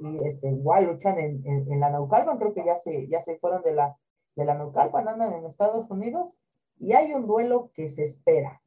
y 0.00 0.18
este, 0.26 0.48
igual 0.48 0.86
luchan 0.86 1.18
en, 1.18 1.46
en, 1.46 1.72
en 1.72 1.80
la 1.80 1.90
Naucalpan, 1.90 2.38
creo 2.38 2.52
que 2.54 2.64
ya 2.64 2.76
se, 2.76 3.08
ya 3.08 3.20
se 3.20 3.38
fueron 3.38 3.62
de 3.62 3.72
la, 3.72 3.96
de 4.36 4.44
la 4.44 4.54
Naucalpan, 4.54 5.08
andan 5.08 5.32
en 5.32 5.46
Estados 5.46 5.90
Unidos, 5.90 6.40
y 6.78 6.92
hay 6.92 7.12
un 7.12 7.26
duelo 7.26 7.70
que 7.74 7.88
se 7.88 8.04
espera. 8.04 8.61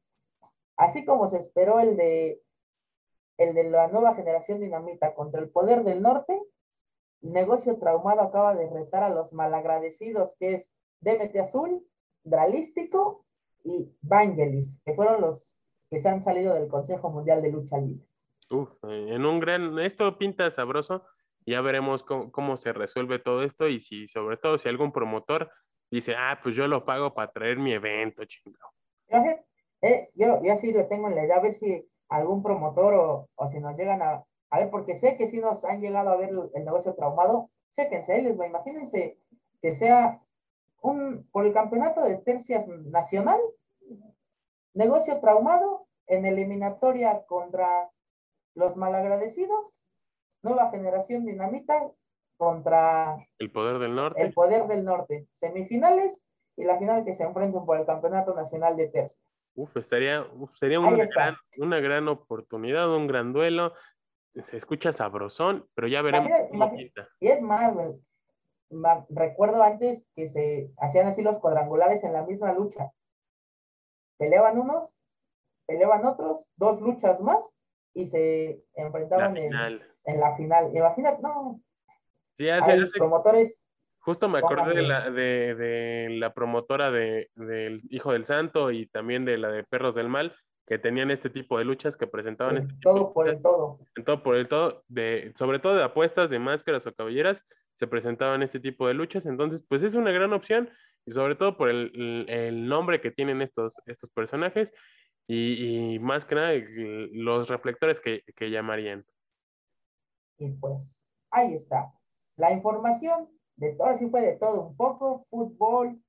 Así 0.77 1.05
como 1.05 1.27
se 1.27 1.37
esperó 1.37 1.79
el 1.79 1.95
de 1.97 2.41
el 3.37 3.53
de 3.53 3.69
la 3.69 3.87
nueva 3.89 4.13
generación 4.13 4.59
dinamita 4.59 5.13
contra 5.13 5.41
el 5.41 5.49
poder 5.49 5.83
del 5.83 6.01
norte, 6.01 6.41
el 7.21 7.33
negocio 7.33 7.77
traumado 7.77 8.21
acaba 8.21 8.55
de 8.55 8.69
retar 8.69 9.03
a 9.03 9.09
los 9.09 9.33
malagradecidos 9.33 10.35
que 10.39 10.55
es 10.55 10.77
DMT 11.01 11.35
Azul, 11.37 11.85
Dralístico 12.23 13.25
y 13.63 13.91
Vangelis, 14.01 14.81
que 14.85 14.93
fueron 14.93 15.21
los 15.21 15.57
que 15.89 15.99
se 15.99 16.09
han 16.09 16.21
salido 16.21 16.53
del 16.53 16.67
Consejo 16.67 17.09
Mundial 17.09 17.41
de 17.41 17.51
Lucha 17.51 17.77
Libre. 17.77 18.05
Uf, 18.49 18.69
en 18.83 19.25
un 19.25 19.39
gran, 19.39 19.79
esto 19.79 20.17
pinta 20.17 20.49
sabroso. 20.51 21.03
Ya 21.47 21.61
veremos 21.61 22.03
cómo, 22.03 22.31
cómo 22.31 22.57
se 22.57 22.73
resuelve 22.73 23.19
todo 23.19 23.43
esto 23.43 23.67
y 23.67 23.79
si, 23.79 24.07
sobre 24.07 24.37
todo, 24.37 24.57
si 24.57 24.67
algún 24.67 24.91
promotor 24.91 25.51
dice, 25.91 26.15
ah, 26.15 26.39
pues 26.41 26.55
yo 26.55 26.67
lo 26.67 26.85
pago 26.85 27.13
para 27.13 27.31
traer 27.31 27.57
mi 27.57 27.73
evento, 27.73 28.23
chingado. 28.25 28.69
Eh, 29.85 30.09
yo, 30.15 30.41
yo 30.41 30.55
sí 30.55 30.71
le 30.71 30.85
tengo 30.85 31.09
en 31.09 31.15
la 31.15 31.25
idea, 31.25 31.35
a 31.35 31.41
ver 31.41 31.53
si 31.53 31.87
algún 32.09 32.41
promotor 32.41 32.95
o, 32.95 33.29
o 33.35 33.47
si 33.47 33.59
nos 33.59 33.77
llegan 33.77 34.01
a, 34.01 34.25
a 34.49 34.59
ver, 34.59 34.71
porque 34.71 34.95
sé 34.95 35.15
que 35.15 35.27
sí 35.27 35.39
nos 35.39 35.63
han 35.63 35.79
llegado 35.79 36.09
a 36.09 36.15
ver 36.15 36.29
el, 36.29 36.65
negocio 36.65 36.95
traumado, 36.95 37.51
chéquense, 37.73 38.19
les 38.19 38.39
va, 38.39 38.47
imagínense 38.47 39.19
que 39.61 39.73
sea 39.75 40.17
un, 40.81 41.29
por 41.31 41.45
el 41.45 41.53
campeonato 41.53 42.01
de 42.01 42.15
tercias 42.17 42.67
nacional, 42.67 43.39
negocio 44.73 45.19
traumado 45.19 45.85
en 46.07 46.25
eliminatoria 46.25 47.23
contra 47.27 47.91
los 48.55 48.77
malagradecidos, 48.77 49.83
nueva 50.41 50.71
generación 50.71 51.25
dinamita 51.25 51.91
contra 52.37 53.17
El 53.37 53.51
poder 53.51 53.77
del 53.77 53.93
norte. 53.93 54.19
el 54.19 54.33
poder 54.33 54.65
del 54.65 54.83
norte, 54.83 55.27
semifinales 55.35 56.25
y 56.57 56.63
la 56.63 56.79
final 56.79 57.05
que 57.05 57.13
se 57.13 57.21
enfrentan 57.21 57.67
por 57.67 57.79
el 57.79 57.85
campeonato 57.85 58.33
nacional 58.33 58.77
de 58.77 58.87
tercias. 58.87 59.24
Uf, 59.55 59.77
estaría, 59.77 60.21
uf, 60.33 60.55
sería 60.57 60.79
una 60.79 60.91
gran, 61.05 61.35
una 61.57 61.79
gran 61.79 62.07
oportunidad, 62.09 62.93
un 62.93 63.07
gran 63.07 63.31
duelo. 63.33 63.73
Se 64.47 64.57
escucha 64.57 64.91
sabrosón, 64.91 65.67
pero 65.73 65.87
ya 65.87 66.01
veremos. 66.01 66.29
Y 67.21 67.27
es 67.29 67.41
más, 67.41 67.73
güey, 67.73 67.95
ma- 68.69 69.05
recuerdo 69.09 69.63
antes 69.63 70.09
que 70.13 70.27
se 70.27 70.71
hacían 70.77 71.07
así 71.07 71.21
los 71.21 71.39
cuadrangulares 71.39 72.03
en 72.03 72.11
la 72.11 72.25
misma 72.25 72.53
lucha. 72.53 72.91
Peleaban 74.17 74.59
unos, 74.59 75.01
peleaban 75.65 76.05
otros, 76.05 76.45
dos 76.57 76.81
luchas 76.81 77.21
más 77.21 77.47
y 77.93 78.07
se 78.07 78.61
enfrentaban 78.75 79.37
en, 79.37 80.19
la 80.19 80.35
final. 80.35 80.75
Imagínate, 80.75 81.21
no, 81.21 81.61
Sí, 82.37 82.49
hace- 82.49 82.87
promotores, 82.97 83.64
justo 84.05 84.29
me 84.29 84.37
acordé 84.37 84.75
de 84.75 84.81
la, 84.83 85.09
de, 85.09 85.55
de 85.55 86.09
la 86.17 86.33
promotora 86.33 86.91
de, 86.91 87.29
del 87.35 87.81
Hijo 87.89 88.13
del 88.13 88.25
Santo 88.25 88.71
y 88.71 88.85
también 88.85 89.25
de 89.25 89.37
la 89.37 89.49
de 89.51 89.63
Perros 89.63 89.95
del 89.95 90.07
Mal, 90.09 90.35
que 90.67 90.77
tenían 90.79 91.11
este 91.11 91.29
tipo 91.29 91.57
de 91.57 91.65
luchas, 91.65 91.97
que 91.97 92.07
presentaban 92.07 92.57
este 92.57 92.73
tipo 92.73 92.93
de 92.93 92.99
todo 93.01 93.13
por 93.13 93.27
el 93.27 93.41
todo. 93.41 93.79
en 93.95 94.03
todo 94.05 94.23
por 94.23 94.35
el 94.35 94.47
todo, 94.47 94.83
de, 94.87 95.33
sobre 95.35 95.59
todo 95.59 95.75
de 95.75 95.83
apuestas 95.83 96.29
de 96.29 96.39
máscaras 96.39 96.85
o 96.87 96.93
cabelleras, 96.93 97.43
se 97.73 97.87
presentaban 97.87 98.41
este 98.43 98.59
tipo 98.59 98.87
de 98.87 98.93
luchas. 98.93 99.25
Entonces, 99.25 99.65
pues 99.67 99.83
es 99.83 99.95
una 99.95 100.11
gran 100.11 100.33
opción 100.33 100.69
y 101.05 101.11
sobre 101.11 101.35
todo 101.35 101.57
por 101.57 101.69
el, 101.69 102.25
el- 102.29 102.67
nombre 102.67 103.01
que 103.01 103.11
tienen 103.11 103.41
estos, 103.41 103.75
estos 103.85 104.09
personajes 104.11 104.73
y, 105.27 105.93
y 105.95 105.99
más 105.99 106.25
que 106.25 106.35
nada 106.35 106.53
los 107.11 107.47
reflectores 107.49 107.99
que, 107.99 108.23
que 108.35 108.49
llamarían. 108.49 109.03
Y 110.37 110.51
pues, 110.51 111.05
ahí 111.31 111.53
está. 111.53 111.91
La 112.37 112.51
información 112.51 113.29
de 113.57 113.73
todo, 113.75 113.87
así 113.87 114.09
fue 114.09 114.21
de 114.21 114.37
todo 114.37 114.61
un 114.61 114.75
poco, 114.75 115.25
fútbol, 115.29 115.99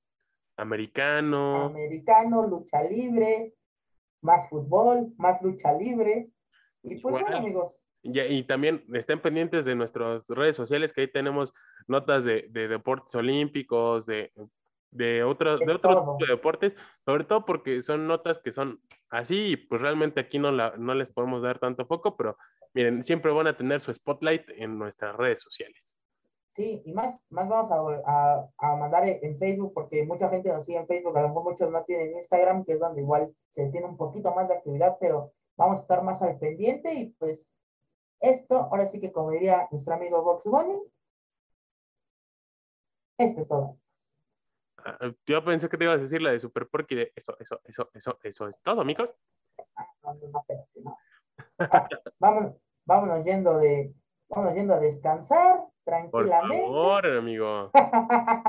Americano, 0.57 1.65
americano, 1.65 2.47
lucha 2.47 2.83
libre, 2.83 3.53
más 4.21 4.49
fútbol, 4.49 5.13
más 5.17 5.41
lucha 5.41 5.71
libre. 5.73 6.29
Y 6.81 6.99
pues 6.99 7.11
bueno, 7.11 7.37
amigos, 7.37 7.85
y, 8.01 8.19
y 8.19 8.43
también 8.43 8.83
estén 8.93 9.21
pendientes 9.21 9.65
de 9.65 9.75
nuestras 9.75 10.25
redes 10.27 10.55
sociales, 10.55 10.93
que 10.93 11.01
ahí 11.01 11.11
tenemos 11.11 11.53
notas 11.87 12.25
de, 12.25 12.47
de 12.49 12.67
deportes 12.67 13.13
olímpicos, 13.15 14.05
de, 14.05 14.31
de, 14.91 15.23
otros, 15.23 15.59
De 15.59 15.65
de 15.67 15.73
otro 15.73 15.91
todo. 15.93 16.17
tipo 16.17 16.25
de 16.25 16.31
deportes, 16.31 16.75
sobre 17.05 17.23
todo 17.25 17.45
porque 17.45 17.81
son 17.81 18.07
notas 18.07 18.39
que 18.39 18.51
son 18.51 18.81
así 19.09 19.51
y 19.51 19.57
pues 19.57 19.81
realmente 19.81 20.19
aquí 20.19 20.39
no, 20.39 20.51
la, 20.51 20.73
no 20.77 20.93
les 20.95 21.09
podemos 21.09 21.41
dar 21.41 21.59
tanto 21.59 21.85
foco, 21.85 22.15
pero 22.15 22.37
miren, 22.73 23.03
siempre 23.03 23.31
van 23.31 23.47
a 23.47 23.57
tener 23.57 23.81
su 23.81 23.93
spotlight 23.93 24.49
en 24.55 24.77
nuestras 24.79 25.15
redes 25.15 25.41
sociales. 25.41 25.96
Sí, 26.57 26.81
y 26.85 26.91
más, 26.91 27.23
más 27.29 27.47
vamos 27.47 27.71
a, 27.71 27.77
a- 28.11 28.49
a 28.57 28.75
mandar 28.75 29.07
en 29.07 29.37
Facebook, 29.37 29.71
porque 29.75 30.03
mucha 30.05 30.27
gente 30.27 30.49
nos 30.49 30.65
sigue 30.65 30.79
en 30.79 30.87
Facebook, 30.87 31.15
a 31.17 31.21
lo 31.21 31.27
mejor 31.29 31.43
muchos 31.43 31.69
no 31.71 31.83
tienen 31.85 32.15
Instagram, 32.15 32.65
que 32.65 32.73
es 32.73 32.79
donde 32.79 33.01
igual 33.01 33.33
se 33.51 33.69
tiene 33.69 33.85
un 33.87 33.95
poquito 33.95 34.33
más 34.33 34.47
de 34.49 34.55
actividad, 34.55 34.97
pero 34.99 35.31
vamos 35.55 35.79
a 35.79 35.81
estar 35.83 36.01
más 36.03 36.21
al 36.23 36.37
pendiente 36.39 36.93
y 36.93 37.11
pues 37.11 37.51
esto, 38.19 38.57
ahora 38.57 38.87
sí 38.87 38.99
que 38.99 39.11
como 39.11 39.29
diría 39.31 39.67
nuestro 39.71 39.93
amigo 39.93 40.23
Box 40.23 40.45
Bunny, 40.45 40.81
esto 43.19 43.41
es 43.41 43.47
todo. 43.47 43.77
Ah, 44.83 45.11
Yo 45.27 45.43
pensé 45.45 45.69
que 45.69 45.77
te 45.77 45.83
ibas 45.83 45.97
a 45.97 46.01
decir 46.01 46.21
la 46.21 46.31
de 46.31 46.39
Super 46.39 46.67
Porky 46.67 46.95
de 46.95 47.11
eso, 47.15 47.35
eso, 47.39 47.59
eso, 47.65 47.89
eso, 47.93 48.17
eso 48.23 48.47
es 48.47 48.59
todo, 48.63 48.81
amigos. 48.81 49.09
No, 50.03 50.13
no, 50.13 50.27
no, 50.27 50.45
no. 50.83 50.97
Ah, 51.59 51.87
vámonos, 52.19 52.55
vámonos 52.85 53.25
yendo 53.25 53.57
de, 53.57 53.93
vámonos 54.29 54.55
yendo 54.55 54.73
a 54.73 54.79
descansar 54.79 55.63
Por 55.87 55.93
tranquilamente. 56.25 56.63
favor, 56.63 57.05
amigo. 57.07 57.71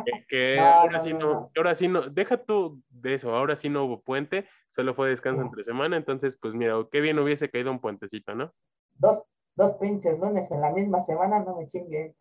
Que, 0.04 0.24
que 0.28 0.56
No, 0.56 0.66
ahora 0.66 0.98
no, 0.98 1.04
sí 1.04 1.12
no, 1.14 1.50
ahora 1.56 1.74
sí 1.76 1.88
no, 1.88 2.00
deja 2.02 2.36
tú 2.36 2.82
de 2.88 3.14
eso, 3.14 3.32
ahora 3.34 3.54
sí 3.54 3.68
no 3.68 3.84
hubo 3.84 4.00
puente, 4.00 4.48
solo 4.70 4.92
fue 4.92 5.10
descanso 5.10 5.42
entre 5.42 5.62
semana, 5.62 5.96
entonces 5.96 6.36
pues 6.40 6.54
mira, 6.54 6.74
qué 6.90 7.00
bien 7.00 7.16
hubiese 7.20 7.48
caído 7.48 7.70
un 7.70 7.80
puentecito, 7.80 8.34
¿no? 8.34 8.52
Dos, 8.94 9.22
dos 9.54 9.74
pinches 9.74 10.18
lunes 10.18 10.50
en 10.50 10.60
la 10.60 10.72
misma 10.72 10.98
semana, 10.98 11.38
no 11.44 11.56
me 11.56 11.66
chinguen. 11.66 12.14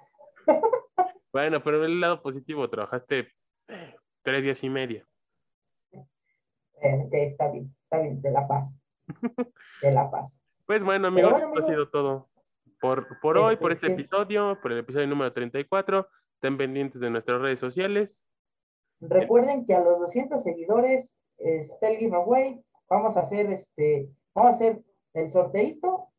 Bueno, 1.34 1.62
pero 1.62 1.84
el 1.86 2.00
lado 2.00 2.24
positivo, 2.24 2.68
trabajaste 2.68 3.28
eh, 3.68 3.96
tres 4.24 4.44
días 4.44 4.64
y 4.64 4.70
medio. 4.70 5.06
Eh, 6.82 7.08
está 7.12 7.52
bien, 7.52 7.76
está 7.84 8.00
bien, 8.00 8.22
de 8.22 8.32
la 8.32 8.48
paz. 8.48 8.80
De 9.82 9.92
la 9.92 10.10
paz. 10.10 10.42
Pues 10.66 10.84
bueno, 10.84 11.10
amigos, 11.10 11.32
bueno, 11.32 11.48
esto 11.50 11.60
ha 11.60 11.64
sido 11.64 11.90
todo 11.90 12.30
por, 12.80 13.20
por 13.20 13.38
hoy, 13.38 13.54
Este, 13.54 13.62
por 13.62 13.72
este 13.72 13.88
sí. 13.88 13.94
episodio, 13.94 14.58
por 14.62 14.72
el 14.72 14.80
episodio 14.80 15.08
número 15.08 15.34
34. 15.34 16.08
Estén 16.36 16.58
pendientes 16.58 17.02
de 17.02 17.10
nuestras 17.10 17.42
redes 17.42 17.60
sociales. 17.60 18.24
Recuerden 19.00 19.66
que 19.66 19.74
a 19.74 19.82
los 19.82 20.00
200 20.00 20.42
seguidores 20.42 21.18
está 21.38 21.90
el 21.90 21.98
giveaway. 21.98 22.62
Vamos 22.90 23.18
a 23.18 23.22
hacer 23.22 23.52
este, 23.52 24.10
vamos 24.34 24.52
a 24.52 24.56
hacer 24.56 24.82
el 25.14 25.30
sorteito 25.30 26.10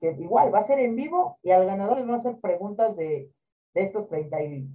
que 0.00 0.10
igual 0.18 0.52
va 0.54 0.58
a 0.58 0.62
ser 0.62 0.78
en 0.78 0.96
vivo 0.96 1.38
y 1.42 1.50
al 1.50 1.66
ganador 1.66 1.96
les 1.98 2.06
van 2.06 2.14
a 2.14 2.18
hacer 2.18 2.36
preguntas 2.40 2.96
de, 2.96 3.30
de 3.74 3.82
estos 3.82 4.08
30 4.08 4.42
y 4.42 4.68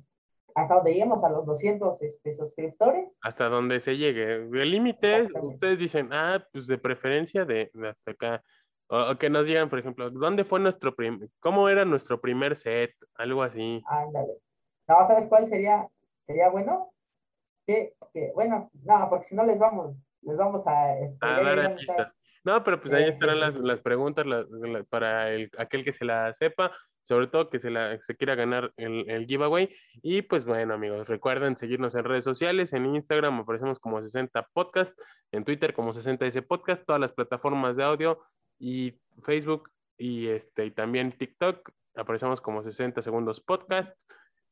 hasta 0.55 0.75
donde 0.75 0.91
lleguemos 0.91 1.23
a 1.23 1.29
los 1.29 1.45
200 1.45 2.01
este, 2.01 2.33
suscriptores. 2.33 3.17
Hasta 3.21 3.49
donde 3.49 3.79
se 3.79 3.97
llegue. 3.97 4.35
El 4.35 4.71
límite, 4.71 5.27
ustedes 5.41 5.79
dicen, 5.79 6.09
ah, 6.11 6.45
pues 6.51 6.67
de 6.67 6.77
preferencia 6.77 7.45
de, 7.45 7.69
de 7.73 7.89
hasta 7.89 8.11
acá. 8.11 8.43
O, 8.89 9.11
o, 9.11 9.17
que 9.17 9.29
nos 9.29 9.45
digan, 9.45 9.69
por 9.69 9.79
ejemplo, 9.79 10.09
¿dónde 10.09 10.43
fue 10.43 10.59
nuestro 10.59 10.95
primer, 10.95 11.29
cómo 11.39 11.69
era 11.69 11.85
nuestro 11.85 12.19
primer 12.19 12.55
set? 12.55 12.91
Algo 13.15 13.43
así. 13.43 13.83
Ándale. 13.87 14.33
No, 14.87 15.05
¿sabes 15.05 15.27
cuál 15.27 15.45
sería, 15.45 15.87
sería 16.21 16.49
bueno? 16.49 16.91
Que, 17.67 17.93
que 18.13 18.31
bueno, 18.33 18.71
no, 18.83 19.07
porque 19.09 19.25
si 19.25 19.35
no 19.35 19.43
les 19.43 19.59
vamos, 19.59 19.95
les 20.21 20.37
vamos 20.37 20.65
a... 20.65 20.93
A 21.21 21.41
dar 21.41 21.75
pistas. 21.75 22.11
No, 22.43 22.63
pero 22.63 22.81
pues 22.81 22.93
ahí 22.93 23.03
estarán 23.03 23.39
las, 23.39 23.57
las 23.57 23.81
preguntas 23.81 24.25
las, 24.25 24.47
para 24.89 25.29
el, 25.31 25.51
aquel 25.57 25.83
que 25.83 25.93
se 25.93 26.05
la 26.05 26.33
sepa, 26.33 26.71
sobre 27.03 27.27
todo 27.27 27.49
que 27.49 27.59
se, 27.59 27.69
la, 27.69 27.99
se 28.01 28.15
quiera 28.15 28.33
ganar 28.33 28.73
el, 28.77 29.09
el, 29.09 29.27
giveaway. 29.27 29.69
Y 30.01 30.21
pues 30.21 30.45
bueno, 30.45 30.73
amigos, 30.73 31.07
recuerden 31.07 31.57
seguirnos 31.57 31.95
en 31.95 32.05
redes 32.05 32.23
sociales, 32.23 32.73
en 32.73 32.85
Instagram 32.85 33.41
aparecemos 33.41 33.79
como 33.79 34.01
60 34.01 34.47
Podcast, 34.53 34.97
en 35.31 35.43
Twitter 35.43 35.73
como 35.73 35.93
60S 35.93 36.47
Podcast, 36.47 36.85
todas 36.85 37.01
las 37.01 37.13
plataformas 37.13 37.75
de 37.75 37.83
audio 37.83 38.19
y 38.59 38.99
Facebook 39.21 39.71
y, 39.97 40.27
este, 40.27 40.65
y 40.65 40.71
también 40.71 41.17
TikTok, 41.17 41.69
aparecemos 41.95 42.41
como 42.41 42.63
60 42.63 43.01
Segundos 43.01 43.41
Podcast. 43.41 43.99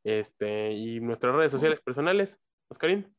Este, 0.04 0.72
y 0.72 1.00
nuestras 1.00 1.36
redes 1.36 1.52
sociales 1.52 1.82
personales, 1.82 2.40
Oscarín. 2.70 3.14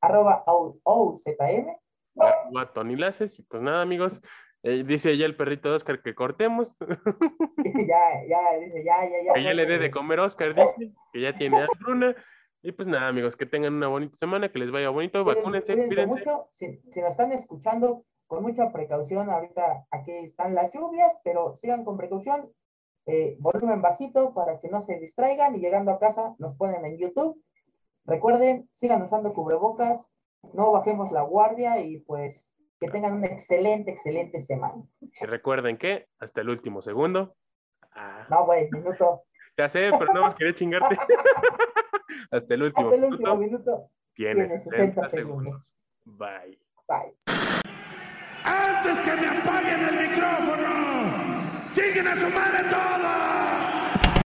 Arroba 0.00 0.44
OZM 0.46 1.76
a 2.56 2.72
Tony 2.72 2.96
Laces. 2.96 3.38
Y 3.38 3.42
pues 3.42 3.62
nada, 3.62 3.82
amigos. 3.82 4.20
Eh, 4.62 4.84
dice 4.84 5.16
ya 5.16 5.24
el 5.24 5.36
perrito 5.36 5.70
de 5.70 5.76
Oscar 5.76 6.02
que 6.02 6.14
cortemos. 6.14 6.76
ya, 7.58 8.26
ya, 8.28 8.58
dice, 8.60 8.84
ya, 8.84 9.04
ya, 9.04 9.24
ya. 9.24 9.32
Que 9.32 9.42
ya 9.42 9.54
le 9.54 9.66
dé 9.66 9.78
de 9.78 9.90
comer 9.90 10.20
Oscar, 10.20 10.54
dice, 10.54 10.92
que 11.12 11.20
ya 11.20 11.34
tiene 11.34 11.62
hambruna. 11.62 12.14
Y 12.62 12.72
pues 12.72 12.86
nada, 12.86 13.08
amigos, 13.08 13.36
que 13.36 13.46
tengan 13.46 13.74
una 13.74 13.88
bonita 13.88 14.16
semana, 14.18 14.52
que 14.52 14.58
les 14.58 14.70
vaya 14.70 14.90
bonito, 14.90 15.24
vacúnense. 15.24 15.72
Cuídense 15.72 16.06
mucho, 16.06 16.46
si, 16.50 16.78
si 16.90 17.00
nos 17.00 17.10
están 17.10 17.32
escuchando, 17.32 18.04
con 18.30 18.44
mucha 18.44 18.70
precaución, 18.70 19.28
ahorita 19.28 19.88
aquí 19.90 20.12
están 20.12 20.54
las 20.54 20.72
lluvias, 20.72 21.18
pero 21.24 21.56
sigan 21.56 21.84
con 21.84 21.96
precaución, 21.96 22.48
eh, 23.06 23.36
volumen 23.40 23.82
bajito 23.82 24.32
para 24.34 24.60
que 24.60 24.68
no 24.68 24.80
se 24.80 25.00
distraigan 25.00 25.56
y 25.56 25.58
llegando 25.58 25.90
a 25.90 25.98
casa 25.98 26.36
nos 26.38 26.54
ponen 26.54 26.84
en 26.84 26.96
YouTube. 26.96 27.42
Recuerden, 28.04 28.68
sigan 28.70 29.02
usando 29.02 29.34
cubrebocas, 29.34 30.12
no 30.54 30.70
bajemos 30.70 31.10
la 31.10 31.22
guardia 31.22 31.80
y 31.80 31.98
pues 32.02 32.54
que 32.78 32.88
tengan 32.88 33.14
una 33.14 33.26
excelente, 33.26 33.90
excelente 33.90 34.40
semana. 34.40 34.80
Y 35.00 35.26
recuerden 35.26 35.76
que 35.76 36.06
hasta 36.20 36.42
el 36.42 36.50
último 36.50 36.82
segundo. 36.82 37.34
Ah, 37.96 38.28
no, 38.30 38.46
güey, 38.46 38.70
minuto. 38.70 39.24
Ya 39.58 39.68
sé, 39.68 39.90
pero 39.98 40.12
no 40.14 40.36
quería 40.36 40.54
chingarte. 40.54 40.96
hasta 42.30 42.54
el 42.54 42.62
último, 42.62 42.90
hasta 42.90 42.96
el 42.96 43.12
último 43.12 43.36
minuto. 43.36 43.90
Tiene 44.14 44.56
60, 44.56 45.04
segundos. 45.06 45.74
Bye. 46.04 46.60
Bye. 46.86 47.59
Antes 48.44 48.98
que 49.02 49.16
me 49.16 49.26
apaguen 49.26 49.88
el 49.88 50.08
micrófono, 50.08 51.72
¡chinguen 51.72 52.08
a 52.08 52.14
su 52.16 52.28
madre! 52.30 52.60